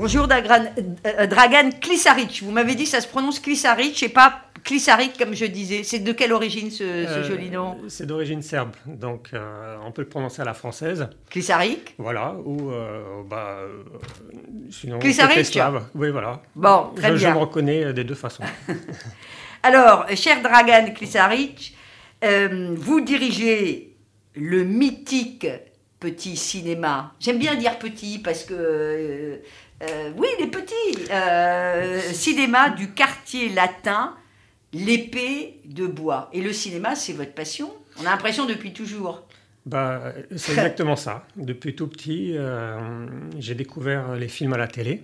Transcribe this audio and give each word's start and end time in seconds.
Bonjour 0.00 0.26
Dragan, 0.26 0.64
euh, 1.04 1.26
Dragan 1.26 1.68
Klisaric. 1.78 2.42
Vous 2.42 2.52
m'avez 2.52 2.74
dit 2.74 2.86
ça 2.86 3.02
se 3.02 3.06
prononce 3.06 3.38
Klisaric 3.38 4.02
et 4.02 4.08
pas 4.08 4.44
Klisaric 4.64 5.18
comme 5.18 5.34
je 5.34 5.44
disais. 5.44 5.82
C'est 5.82 5.98
de 5.98 6.12
quelle 6.12 6.32
origine 6.32 6.70
ce, 6.70 6.82
Euh, 6.84 7.22
joli 7.22 7.50
nom 7.50 7.76
C'est 7.86 8.06
d'origine 8.06 8.40
serbe, 8.40 8.70
donc 8.86 9.28
euh, 9.34 9.76
on 9.84 9.92
peut 9.92 10.00
le 10.00 10.08
prononcer 10.08 10.40
à 10.40 10.46
la 10.46 10.54
française. 10.54 11.06
Klisaric 11.28 11.96
Voilà, 11.98 12.34
ou 12.46 12.70
euh, 12.70 13.22
bah, 13.28 13.58
sinon 14.70 15.00
Klisaric 15.00 15.44
slave. 15.44 15.84
Oui, 15.94 16.08
voilà. 16.08 16.40
Bon, 16.56 16.92
très 16.96 17.10
je, 17.10 17.16
je 17.16 17.26
bien. 17.26 17.34
me 17.34 17.40
reconnais 17.40 17.92
des 17.92 18.04
deux 18.04 18.14
façons. 18.14 18.44
Alors, 19.62 20.06
cher 20.14 20.40
Dragan 20.40 20.94
Klisaric, 20.94 21.76
vous 22.22 23.02
dirigez 23.02 23.94
le 24.34 24.64
mythique 24.64 25.46
petit 26.00 26.36
cinéma. 26.36 27.12
J'aime 27.20 27.38
bien 27.38 27.54
dire 27.54 27.78
petit 27.78 28.18
parce 28.18 28.42
que, 28.44 28.54
euh, 28.56 29.36
euh, 29.82 30.12
oui, 30.16 30.28
les 30.38 30.46
petits. 30.46 31.10
euh, 31.10 32.00
cinéma 32.12 32.70
du 32.70 32.90
quartier 32.90 33.48
latin, 33.48 34.14
l'épée 34.72 35.60
de 35.64 35.86
bois. 35.86 36.28
Et 36.32 36.40
le 36.40 36.52
cinéma, 36.52 36.94
c'est 36.94 37.12
votre 37.12 37.32
passion 37.32 37.72
On 37.98 38.06
a 38.06 38.10
l'impression 38.10 38.46
depuis 38.46 38.72
toujours. 38.72 39.22
Bah, 39.66 40.12
c'est 40.36 40.52
exactement 40.52 40.96
ça. 40.96 41.26
Depuis 41.36 41.74
tout 41.74 41.86
petit, 41.86 42.32
euh, 42.36 43.06
j'ai 43.38 43.54
découvert 43.54 44.14
les 44.16 44.28
films 44.28 44.52
à 44.54 44.56
la 44.58 44.68
télé. 44.68 45.02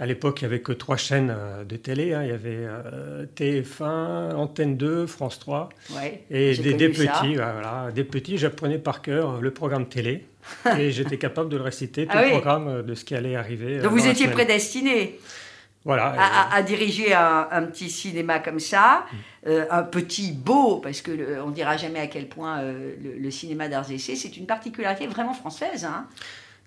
À 0.00 0.06
l'époque, 0.06 0.40
il 0.40 0.44
n'y 0.44 0.54
avait 0.54 0.62
que 0.62 0.72
trois 0.72 0.96
chaînes 0.96 1.30
euh, 1.36 1.62
de 1.64 1.76
télé. 1.76 2.14
hein. 2.14 2.22
Il 2.22 2.28
y 2.30 2.32
avait 2.32 2.56
euh, 2.66 3.26
TF1, 3.36 4.34
Antenne 4.34 4.76
2, 4.78 5.06
France 5.06 5.38
3. 5.38 5.68
Ouais, 5.94 6.22
Et 6.30 6.56
des, 6.56 6.88
petits, 6.88 7.34
voilà, 7.34 7.88
des 7.94 8.04
petits, 8.04 8.38
j'apprenais 8.38 8.78
par 8.78 9.02
cœur 9.02 9.40
le 9.42 9.50
programme 9.50 9.86
télé. 9.86 10.24
et 10.78 10.90
j'étais 10.90 11.18
capable 11.18 11.50
de 11.50 11.58
le 11.58 11.62
réciter, 11.62 12.06
tout 12.06 12.12
Ah 12.14 12.20
le 12.22 12.26
oui. 12.28 12.30
programme 12.32 12.66
euh, 12.68 12.82
de 12.82 12.94
ce 12.94 13.04
qui 13.04 13.14
allait 13.14 13.36
arriver. 13.36 13.78
euh, 13.78 13.82
Donc 13.82 13.92
vous 13.92 14.06
étiez 14.08 14.26
prédestiné 14.28 15.20
Voilà. 15.84 16.14
à, 16.50 16.62
diriger 16.62 17.12
un, 17.12 17.46
un 17.50 17.62
petit 17.64 17.90
cinéma 17.90 18.38
comme 18.38 18.58
ça, 18.58 19.04
euh, 19.46 19.66
un 19.70 19.82
petit 19.82 20.32
beau, 20.32 20.78
parce 20.78 21.02
que 21.02 21.10
le- 21.10 21.42
on 21.42 21.50
dira 21.50 21.76
jamais 21.76 22.00
à 22.00 22.06
quel 22.06 22.26
point 22.26 22.60
euh, 22.60 22.94
le, 23.04 23.18
le 23.18 23.30
cinéma 23.30 23.68
d'arts 23.68 23.90
et 23.90 23.96
essais, 23.96 24.16
c'est 24.16 24.34
une 24.38 24.46
particularité 24.46 25.06
vraiment 25.06 25.34
française. 25.34 25.84
Hein 25.84 26.06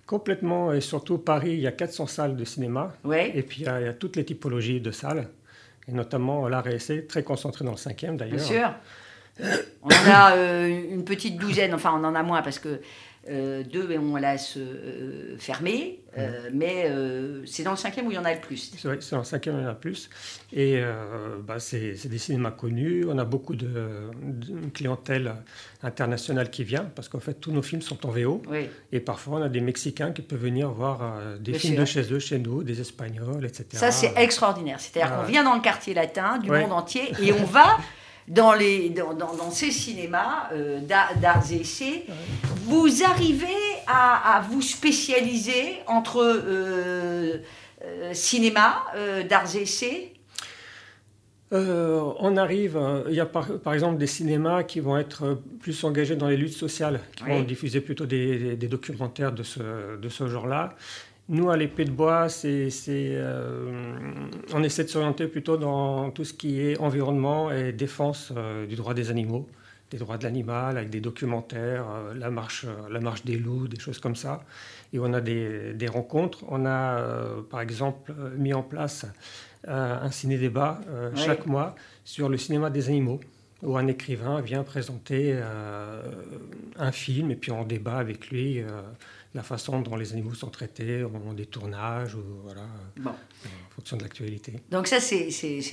Complètement, 0.05 0.73
et 0.73 0.81
surtout 0.81 1.17
Paris, 1.17 1.51
il 1.53 1.59
y 1.61 1.67
a 1.67 1.71
400 1.71 2.07
salles 2.07 2.35
de 2.35 2.45
cinéma. 2.45 2.93
ouais. 3.03 3.31
Et 3.35 3.41
puis 3.41 3.61
il 3.61 3.65
y, 3.65 3.69
a, 3.69 3.79
il 3.79 3.85
y 3.85 3.89
a 3.89 3.93
toutes 3.93 4.15
les 4.15 4.25
typologies 4.25 4.81
de 4.81 4.91
salles, 4.91 5.29
et 5.87 5.91
notamment 5.93 6.47
l'art 6.47 6.67
essai, 6.67 7.05
très 7.05 7.23
concentré 7.23 7.63
dans 7.63 7.71
le 7.71 7.77
cinquième 7.77 8.17
d'ailleurs. 8.17 8.35
Bien 8.35 8.45
sûr. 8.45 8.73
On 9.81 9.87
en 9.87 10.11
a 10.11 10.35
euh, 10.35 10.67
une 10.67 11.03
petite 11.03 11.37
douzaine, 11.37 11.73
enfin 11.73 11.91
on 11.95 12.03
en 12.03 12.13
a 12.15 12.21
moins 12.21 12.41
parce 12.41 12.59
que 12.59 12.81
euh, 13.29 13.63
deux 13.63 13.87
on 13.97 14.15
laisse 14.17 14.57
euh, 14.57 15.35
fermer, 15.37 16.01
euh, 16.17 16.49
mais 16.53 16.83
euh, 16.87 17.43
c'est 17.45 17.63
dans 17.63 17.71
le 17.71 17.77
cinquième 17.77 18.07
où 18.07 18.11
il 18.11 18.15
y 18.15 18.17
en 18.17 18.25
a 18.25 18.33
le 18.33 18.41
plus. 18.41 18.71
C'est 18.77 18.87
vrai, 18.87 18.97
c'est 18.99 19.11
dans 19.11 19.19
le 19.19 19.23
cinquième, 19.23 19.57
il 19.57 19.63
y 19.63 19.65
en 19.65 19.69
a 19.69 19.73
plus. 19.75 20.09
Et 20.51 20.75
euh, 20.77 21.37
bah, 21.45 21.59
c'est 21.59 21.95
des 22.07 22.17
cinémas 22.17 22.51
connus. 22.51 23.05
On 23.07 23.17
a 23.17 23.23
beaucoup 23.25 23.55
de, 23.55 23.67
de 24.21 24.69
clientèle 24.73 25.33
internationale 25.81 26.49
qui 26.49 26.63
vient, 26.63 26.83
parce 26.95 27.09
qu'en 27.09 27.19
fait, 27.19 27.35
tous 27.35 27.51
nos 27.51 27.61
films 27.61 27.81
sont 27.81 28.05
en 28.05 28.09
VO. 28.11 28.41
Oui. 28.49 28.67
Et 28.91 28.99
parfois, 28.99 29.39
on 29.39 29.41
a 29.43 29.49
des 29.49 29.61
Mexicains 29.61 30.11
qui 30.11 30.21
peuvent 30.21 30.39
venir 30.41 30.69
voir 30.71 31.13
des 31.39 31.51
Bien 31.51 31.59
films 31.59 31.73
sûr. 31.85 32.01
de 32.01 32.05
chez 32.07 32.13
eux, 32.13 32.19
chez 32.19 32.39
nous, 32.39 32.63
des 32.63 32.81
Espagnols, 32.81 33.45
etc. 33.45 33.65
Ça, 33.73 33.91
c'est 33.91 34.13
extraordinaire. 34.17 34.79
C'est-à-dire 34.79 35.11
Ah 35.13 35.21
qu'on 35.21 35.27
vient 35.31 35.43
dans 35.43 35.55
le 35.55 35.61
quartier 35.61 35.93
latin 35.93 36.37
du 36.39 36.49
Ouais. 36.49 36.61
monde 36.61 36.73
entier 36.73 37.11
et 37.21 37.31
on 37.33 37.45
va 37.45 37.77
dans, 38.27 38.53
les, 38.53 38.89
dans, 38.89 39.13
dans- 39.13 39.35
dans 39.35 39.51
ces 39.51 39.71
cinémas 39.71 40.49
euh, 40.53 40.79
d'ar- 40.79 41.15
d'arts 41.17 41.51
et 41.51 41.61
essais. 41.61 42.05
Vous 42.65 43.03
arrivez 43.03 43.47
à, 43.87 44.37
à 44.37 44.41
vous 44.41 44.61
spécialiser 44.61 45.79
entre 45.87 46.21
euh, 46.23 47.37
euh, 47.83 48.13
cinéma, 48.13 48.85
euh, 48.95 49.23
d'arts 49.23 49.55
et 49.55 49.63
essais? 49.63 50.09
On 51.55 52.35
arrive, 52.35 52.79
il 53.09 53.13
y 53.13 53.19
a 53.19 53.27
par, 53.27 53.59
par 53.59 53.75
exemple 53.75 53.97
des 53.99 54.07
cinémas 54.07 54.63
qui 54.63 54.79
vont 54.79 54.97
être 54.97 55.37
plus 55.59 55.83
engagés 55.83 56.15
dans 56.15 56.27
les 56.27 56.35
luttes 56.37 56.55
sociales, 56.57 56.99
qui 57.15 57.23
Oui. 57.25 57.29
vont 57.29 57.41
diffuser 57.43 57.79
plutôt 57.79 58.07
des, 58.07 58.39
des- 58.39 58.55
des 58.55 58.67
documentaires 58.67 59.31
de 59.31 59.43
ce, 59.43 59.95
de 59.97 60.09
ce 60.09 60.27
genre-là. 60.27 60.73
Nous, 61.29 61.49
à 61.49 61.55
l'épée 61.55 61.85
de 61.85 61.91
bois, 61.91 62.27
c'est, 62.27 62.69
euh, 62.89 63.71
on 64.53 64.61
essaie 64.61 64.83
de 64.83 64.89
s'orienter 64.89 65.27
plutôt 65.27 65.55
dans 65.55 66.11
tout 66.11 66.25
ce 66.25 66.33
qui 66.33 66.59
est 66.59 66.77
environnement 66.79 67.49
et 67.49 67.71
défense 67.71 68.33
euh, 68.35 68.65
du 68.67 68.75
droit 68.75 68.93
des 68.93 69.09
animaux, 69.09 69.47
des 69.89 69.97
droits 69.97 70.17
de 70.17 70.23
l'animal, 70.25 70.77
avec 70.77 70.89
des 70.89 70.99
documentaires, 70.99 71.85
euh, 71.89 72.13
la, 72.13 72.29
marche, 72.29 72.65
la 72.89 72.99
marche 72.99 73.23
des 73.23 73.37
loups, 73.37 73.69
des 73.69 73.79
choses 73.79 73.99
comme 73.99 74.17
ça. 74.17 74.43
Et 74.91 74.99
on 74.99 75.13
a 75.13 75.21
des, 75.21 75.73
des 75.73 75.87
rencontres. 75.87 76.43
On 76.49 76.65
a, 76.65 77.01
par 77.49 77.61
exemple, 77.61 78.13
mis 78.37 78.53
en 78.53 78.61
place 78.61 79.05
un 79.65 80.11
ciné-débat 80.11 80.81
Oui. 81.15 81.21
chaque 81.21 81.45
mois 81.45 81.73
sur 82.03 82.27
le 82.27 82.37
cinéma 82.37 82.69
des 82.69 82.89
animaux, 82.89 83.21
où 83.63 83.77
un 83.77 83.87
écrivain 83.87 84.41
vient 84.41 84.61
présenter 84.63 85.39
un 86.77 86.91
film 86.91 87.31
et 87.31 87.35
puis 87.35 87.51
on 87.51 87.63
débat 87.63 87.95
avec 87.95 88.29
lui 88.29 88.61
la 89.35 89.41
façon 89.43 89.81
dont 89.81 89.95
les 89.95 90.13
animaux 90.13 90.33
sont 90.35 90.49
traités 90.49 91.03
au 91.03 91.09
moment 91.09 91.33
des 91.33 91.47
tournages, 91.47 92.13
ou 92.15 92.21
voilà, 92.43 92.65
Bon. 92.97 93.09
en 93.09 93.75
fonction 93.75 93.97
de 93.97 94.03
l'actualité. 94.03 94.53
Donc 94.69 94.85
ça, 94.87 94.99
c'est- 94.99 95.31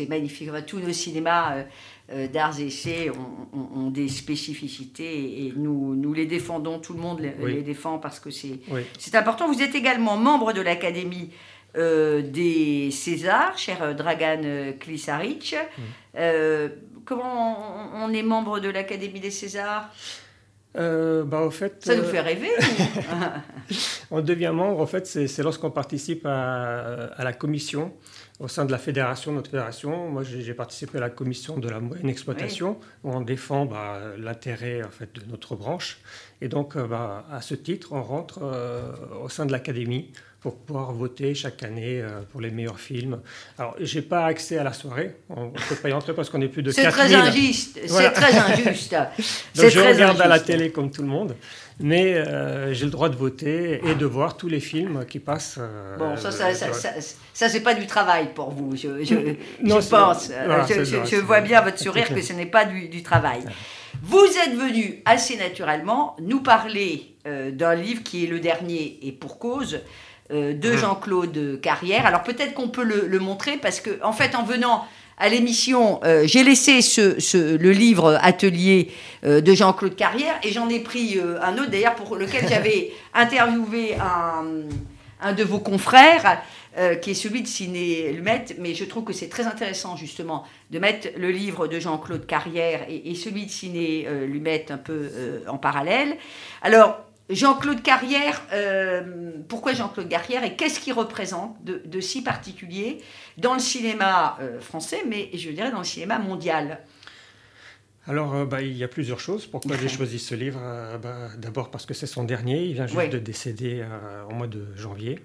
magnifique. 0.08 0.48
Enfin, 0.48 0.62
tous 0.62 0.78
nos 0.78 0.92
cinémas 0.92 1.56
euh, 1.56 1.64
euh, 2.12 2.26
d'arts 2.28 2.58
et 2.58 2.66
essais 2.68 3.10
ont, 3.10 3.58
ont- 3.58 3.80
ont 3.86 3.90
des 3.90 4.08
spécificités 4.08 5.46
et 5.46 5.52
nous, 5.56 5.94
nous 5.94 6.12
les 6.14 6.26
défendons, 6.26 6.78
tout 6.78 6.94
le 6.94 7.00
monde 7.00 7.20
les, 7.20 7.34
Oui. 7.38 7.54
les 7.54 7.62
défend 7.62 7.98
parce 7.98 8.18
que 8.18 8.30
c'est 8.30 8.60
Oui. 8.70 8.82
important. 9.14 9.46
Vous 9.52 9.60
êtes 9.60 9.74
également 9.74 10.16
membre 10.16 10.52
de 10.52 10.60
l'Académie 10.62 11.30
euh, 11.76 12.22
des 12.22 12.90
Césars, 12.90 13.56
cher 13.56 13.94
Dragan 13.94 14.72
Klisaric. 14.80 15.54
Mm. 15.54 15.82
Euh, 16.16 16.68
comment 17.04 17.94
on, 17.94 18.04
on 18.06 18.12
est 18.12 18.22
membre 18.24 18.58
de 18.58 18.68
l'Académie 18.70 19.20
des 19.20 19.30
Césars? 19.30 19.88
Euh, 20.76 21.24
bah, 21.24 21.40
au 21.40 21.50
fait, 21.50 21.84
Ça 21.84 21.96
nous 21.96 22.02
euh, 22.02 22.10
fait 22.10 22.20
rêver. 22.20 22.50
On 24.10 24.20
devient 24.20 24.52
membre, 24.54 24.80
en 24.80 24.86
fait, 24.86 25.06
c'est 25.06 25.42
lorsqu'on 25.42 25.70
participe 25.70 26.24
à, 26.26 27.06
à 27.06 27.24
la 27.24 27.32
commission 27.32 27.92
au 28.40 28.48
sein 28.48 28.64
de 28.64 28.72
la 28.72 28.78
fédération, 28.78 29.32
notre 29.32 29.50
fédération. 29.50 30.08
Moi, 30.08 30.22
j'ai 30.24 30.54
participé 30.54 30.96
à 30.96 31.00
la 31.02 31.10
commission 31.10 31.58
de 31.58 31.68
la 31.68 31.78
moyenne 31.78 32.08
exploitation, 32.08 32.78
où 33.04 33.12
on 33.12 33.20
défend 33.20 33.66
bah, 33.66 34.00
l'intérêt 34.16 34.82
en 34.82 34.90
fait, 34.90 35.14
de 35.14 35.30
notre 35.30 35.54
branche. 35.54 36.00
Et 36.40 36.48
donc, 36.48 36.74
euh, 36.74 36.86
bah, 36.86 37.26
à 37.30 37.42
ce 37.42 37.54
titre, 37.54 37.92
on 37.92 38.02
rentre 38.02 38.40
euh, 38.42 38.92
au 39.22 39.28
sein 39.28 39.44
de 39.44 39.52
l'académie 39.52 40.10
pour 40.40 40.56
pouvoir 40.56 40.92
voter 40.92 41.34
chaque 41.34 41.62
année 41.62 42.00
euh, 42.00 42.22
pour 42.32 42.40
les 42.40 42.50
meilleurs 42.50 42.80
films. 42.80 43.20
Alors, 43.58 43.76
j'ai 43.78 44.00
pas 44.00 44.24
accès 44.24 44.56
à 44.56 44.64
la 44.64 44.72
soirée, 44.72 45.16
on 45.28 45.46
ne 45.46 45.50
peut 45.68 45.74
pas 45.74 45.90
y 45.90 45.92
entrer 45.92 46.14
parce 46.14 46.30
qu'on 46.30 46.40
est 46.40 46.48
plus 46.48 46.62
de 46.62 46.70
C'est 46.70 46.82
4000. 46.82 47.06
très 47.08 47.14
injuste. 47.28 47.80
Voilà. 47.88 48.08
C'est 48.08 48.14
très 48.20 48.38
injuste. 48.38 48.92
Donc 48.92 49.06
C'est 49.54 49.70
je 49.70 49.80
très 49.80 49.92
regarde 49.92 50.20
à 50.20 50.28
la 50.28 50.40
télé 50.40 50.70
comme 50.70 50.90
tout 50.90 51.02
le 51.02 51.08
monde, 51.08 51.36
mais 51.78 52.14
euh, 52.14 52.72
j'ai 52.72 52.86
le 52.86 52.90
droit 52.90 53.10
de 53.10 53.16
voter 53.16 53.82
et 53.86 53.94
de 53.94 54.06
voir 54.06 54.36
tous 54.38 54.48
les 54.48 54.60
films 54.60 55.04
qui 55.06 55.18
passent. 55.18 55.58
euh, 55.60 55.96
Bon, 55.98 56.16
ça, 56.16 56.30
ça, 56.30 56.54
ça, 56.54 56.72
ça, 57.34 57.48
c'est 57.50 57.60
pas 57.62 57.74
du 57.74 57.86
travail 57.86 58.30
pour 58.34 58.50
vous, 58.50 58.74
je, 58.76 59.04
je, 59.04 59.14
Non, 59.62 59.76
je 59.76 59.80
c'est- 59.82 59.90
pense. 59.90 60.28
voilà, 60.46 60.66
je, 60.66 60.84
c'est 60.84 61.04
c'est 61.06 61.20
vois 61.20 61.42
bien 61.42 61.60
votre 61.60 61.78
sourire 61.78 62.08
que 62.14 62.22
ce 62.22 62.32
n'est 62.32 62.46
pas 62.46 62.64
du, 62.64 62.88
du 62.88 63.02
travail. 63.02 63.40
Vous 64.02 64.24
êtes 64.24 64.54
venu 64.54 65.02
assez 65.04 65.36
naturellement 65.36 66.16
nous 66.22 66.40
parler 66.40 67.14
euh, 67.26 67.50
d'un 67.50 67.74
livre 67.74 68.02
qui 68.02 68.24
est 68.24 68.28
le 68.28 68.40
dernier 68.40 68.98
et 69.02 69.12
pour 69.12 69.38
cause 69.38 69.80
euh, 70.32 70.52
de 70.54 70.72
Mmh. 70.72 70.76
Jean-Claude 70.76 71.60
Carrière. 71.62 72.06
Alors 72.06 72.22
peut-être 72.22 72.54
qu'on 72.54 72.68
peut 72.68 72.84
le, 72.84 73.06
le 73.06 73.18
montrer 73.18 73.56
parce 73.56 73.80
que 73.80 73.90
en 74.02 74.12
fait 74.12 74.34
en 74.34 74.42
venant 74.44 74.84
à 75.22 75.28
l'émission, 75.28 76.00
euh, 76.04 76.22
j'ai 76.26 76.42
laissé 76.42 76.80
ce, 76.80 77.20
ce- 77.20 77.56
le 77.58 77.72
livre 77.72 78.18
atelier 78.22 78.90
euh, 79.24 79.42
de 79.42 79.52
Jean-Claude 79.52 79.94
Carrière 79.94 80.34
et 80.42 80.50
j'en 80.50 80.68
ai 80.70 80.80
pris 80.80 81.18
euh, 81.18 81.38
un 81.42 81.54
autre 81.58 81.70
d'ailleurs 81.70 81.94
pour 81.94 82.16
lequel 82.16 82.48
j'avais 82.48 82.92
interviewé 83.14 83.96
un, 83.96 84.44
un 85.20 85.32
de 85.34 85.44
vos 85.44 85.58
confrères 85.58 86.40
qui 87.02 87.10
est 87.10 87.14
celui 87.14 87.42
de 87.42 87.48
Ciné 87.48 88.12
Lumet, 88.12 88.44
mais 88.60 88.74
je 88.74 88.84
trouve 88.84 89.02
que 89.02 89.12
c'est 89.12 89.28
très 89.28 89.44
intéressant 89.44 89.96
justement 89.96 90.44
de 90.70 90.78
mettre 90.78 91.08
le 91.18 91.30
livre 91.32 91.66
de 91.66 91.80
Jean-Claude 91.80 92.26
Carrière 92.26 92.86
et, 92.88 93.10
et 93.10 93.16
celui 93.16 93.44
de 93.44 93.50
Ciné 93.50 94.06
Lumet 94.28 94.66
un 94.70 94.78
peu 94.78 95.10
en 95.48 95.58
parallèle. 95.58 96.16
Alors, 96.62 97.00
Jean-Claude 97.30 97.82
Carrière, 97.82 98.42
euh, 98.52 99.32
pourquoi 99.48 99.72
Jean-Claude 99.72 100.08
Carrière 100.08 100.44
et 100.44 100.56
qu'est-ce 100.56 100.80
qu'il 100.80 100.92
représente 100.92 101.62
de, 101.64 101.80
de 101.84 102.00
si 102.00 102.22
particulier 102.22 102.98
dans 103.38 103.54
le 103.54 103.60
cinéma 103.60 104.36
euh, 104.40 104.60
français, 104.60 105.02
mais 105.08 105.30
je 105.34 105.50
dirais 105.50 105.70
dans 105.70 105.78
le 105.78 105.84
cinéma 105.84 106.18
mondial? 106.18 106.80
Alors, 108.06 108.34
euh, 108.34 108.44
bah, 108.46 108.62
il 108.62 108.76
y 108.76 108.82
a 108.82 108.88
plusieurs 108.88 109.20
choses. 109.20 109.46
Pourquoi 109.46 109.76
j'ai 109.76 109.88
choisi 109.88 110.18
ce 110.18 110.34
livre 110.34 110.60
bah, 111.00 111.28
D'abord 111.38 111.70
parce 111.70 111.86
que 111.86 111.94
c'est 111.94 112.06
son 112.06 112.24
dernier. 112.24 112.64
Il 112.64 112.74
vient 112.74 112.86
juste 112.86 113.10
de 113.10 113.18
décéder 113.18 113.84
au 114.28 114.34
mois 114.34 114.48
de 114.48 114.66
janvier. 114.74 115.20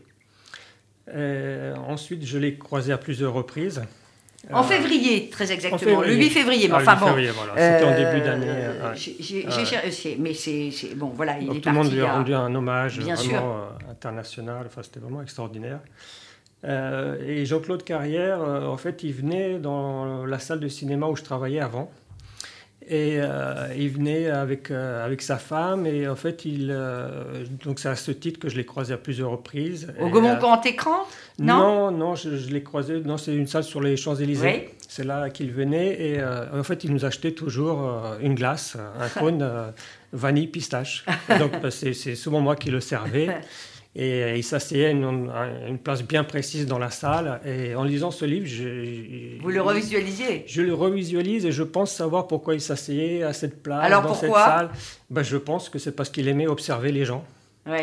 Ensuite, 1.07 2.25
je 2.25 2.37
l'ai 2.37 2.57
croisé 2.57 2.93
à 2.93 2.97
plusieurs 2.97 3.33
reprises. 3.33 3.81
En 4.51 4.63
février, 4.63 5.29
très 5.29 5.51
exactement. 5.51 6.01
Le 6.01 6.13
8 6.13 6.29
février. 6.29 6.67
Mais 6.67 6.75
ah, 6.77 6.81
enfin 6.81 6.95
bon. 6.95 7.15
C'était 7.55 7.83
en 7.83 7.95
début 7.95 8.21
d'année. 8.21 8.47
J'ai 8.95 10.17
mais 10.19 10.33
c'est 10.33 10.95
bon, 10.95 11.11
voilà, 11.13 11.37
il 11.39 11.57
est 11.57 11.61
Tout 11.61 11.69
le 11.69 11.75
monde 11.75 11.91
lui 11.91 12.01
a 12.01 12.13
rendu 12.13 12.33
un 12.33 12.53
hommage 12.53 12.99
vraiment 12.99 13.67
international. 13.89 14.63
Enfin, 14.67 14.81
c'était 14.83 14.99
vraiment 14.99 15.21
extraordinaire. 15.21 15.79
et 16.63 17.45
Jean-Claude 17.45 17.83
Carrière, 17.83 18.41
en 18.41 18.77
fait, 18.77 19.03
il 19.03 19.13
venait 19.13 19.59
dans 19.59 20.25
la 20.25 20.39
salle 20.39 20.59
de 20.59 20.67
cinéma 20.67 21.07
où 21.07 21.15
je 21.15 21.23
travaillais 21.23 21.61
avant. 21.61 21.91
Et 22.87 23.17
euh, 23.17 23.67
il 23.75 23.89
venait 23.89 24.29
avec, 24.29 24.69
euh, 24.69 25.03
avec 25.03 25.23
sa 25.23 25.37
femme 25.37 25.87
et 25.87 26.07
en 26.07 26.15
fait, 26.15 26.45
il, 26.45 26.69
euh, 26.71 27.43
donc 27.63 27.79
c'est 27.79 27.89
à 27.89 27.95
ce 27.95 28.11
titre 28.11 28.39
que 28.39 28.47
je 28.47 28.57
l'ai 28.57 28.65
croisé 28.65 28.93
à 28.93 28.97
plusieurs 28.97 29.31
reprises. 29.31 29.91
Au 29.99 30.09
Gaumont 30.09 30.37
Grand 30.37 30.63
Écran 30.63 31.07
Non, 31.39 31.89
non, 31.89 31.91
non 31.91 32.15
je, 32.15 32.29
l'ai 32.29 32.61
croisé, 32.61 33.01
non, 33.01 33.17
c'est 33.17 33.33
une 33.33 33.47
salle 33.47 33.63
sur 33.63 33.81
les 33.81 33.97
Champs-Élysées. 33.97 34.69
C'est 34.87 35.03
là 35.03 35.31
qu'il 35.31 35.51
venait 35.51 35.99
et 35.99 36.23
en 36.23 36.63
fait, 36.63 36.83
il 36.83 36.93
nous 36.93 37.05
achetait 37.05 37.31
toujours 37.31 37.91
une 38.21 38.35
glace, 38.35 38.77
un 38.99 39.09
cône 39.19 39.73
vanille 40.13 40.47
pistache. 40.47 41.05
donc 41.39 41.53
c'est 41.71 41.93
souvent 42.15 42.39
moi 42.39 42.55
qui 42.55 42.69
le 42.69 42.81
servais. 42.81 43.29
Et 43.97 44.37
il 44.37 44.43
s'asseyait 44.43 44.87
à 44.87 44.89
une, 44.91 45.79
place 45.81 46.03
bien 46.03 46.25
précise 46.25 46.65
dans 46.65 46.79
la 46.79 46.89
salle. 46.89 47.39
Et 47.45 47.75
en 47.75 47.83
lisant 47.83 48.11
ce 48.11 48.25
livre, 48.25 48.45
je, 48.45 49.39
vous 49.41 49.49
le 49.49 49.61
revisualisez 49.61 50.43
Je 50.47 50.61
le 50.61 50.73
revisualise 50.73 51.45
et 51.45 51.51
je 51.53 51.63
pense 51.63 51.93
savoir 51.93 52.27
pourquoi 52.27 52.55
il 52.55 52.61
s'asseyait 52.61 53.23
à 53.23 53.31
cette 53.31 53.63
place, 53.63 53.89
dans 53.89 54.13
cette 54.13 54.33
salle. 54.33 54.69
Ben, 55.09 55.23
je 55.23 55.37
pense 55.37 55.69
que 55.69 55.79
c'est 55.79 55.93
parce 55.93 56.09
qu'il 56.09 56.27
aimait 56.27 56.47
observer 56.47 56.91
les 56.91 57.05
gens. 57.05 57.23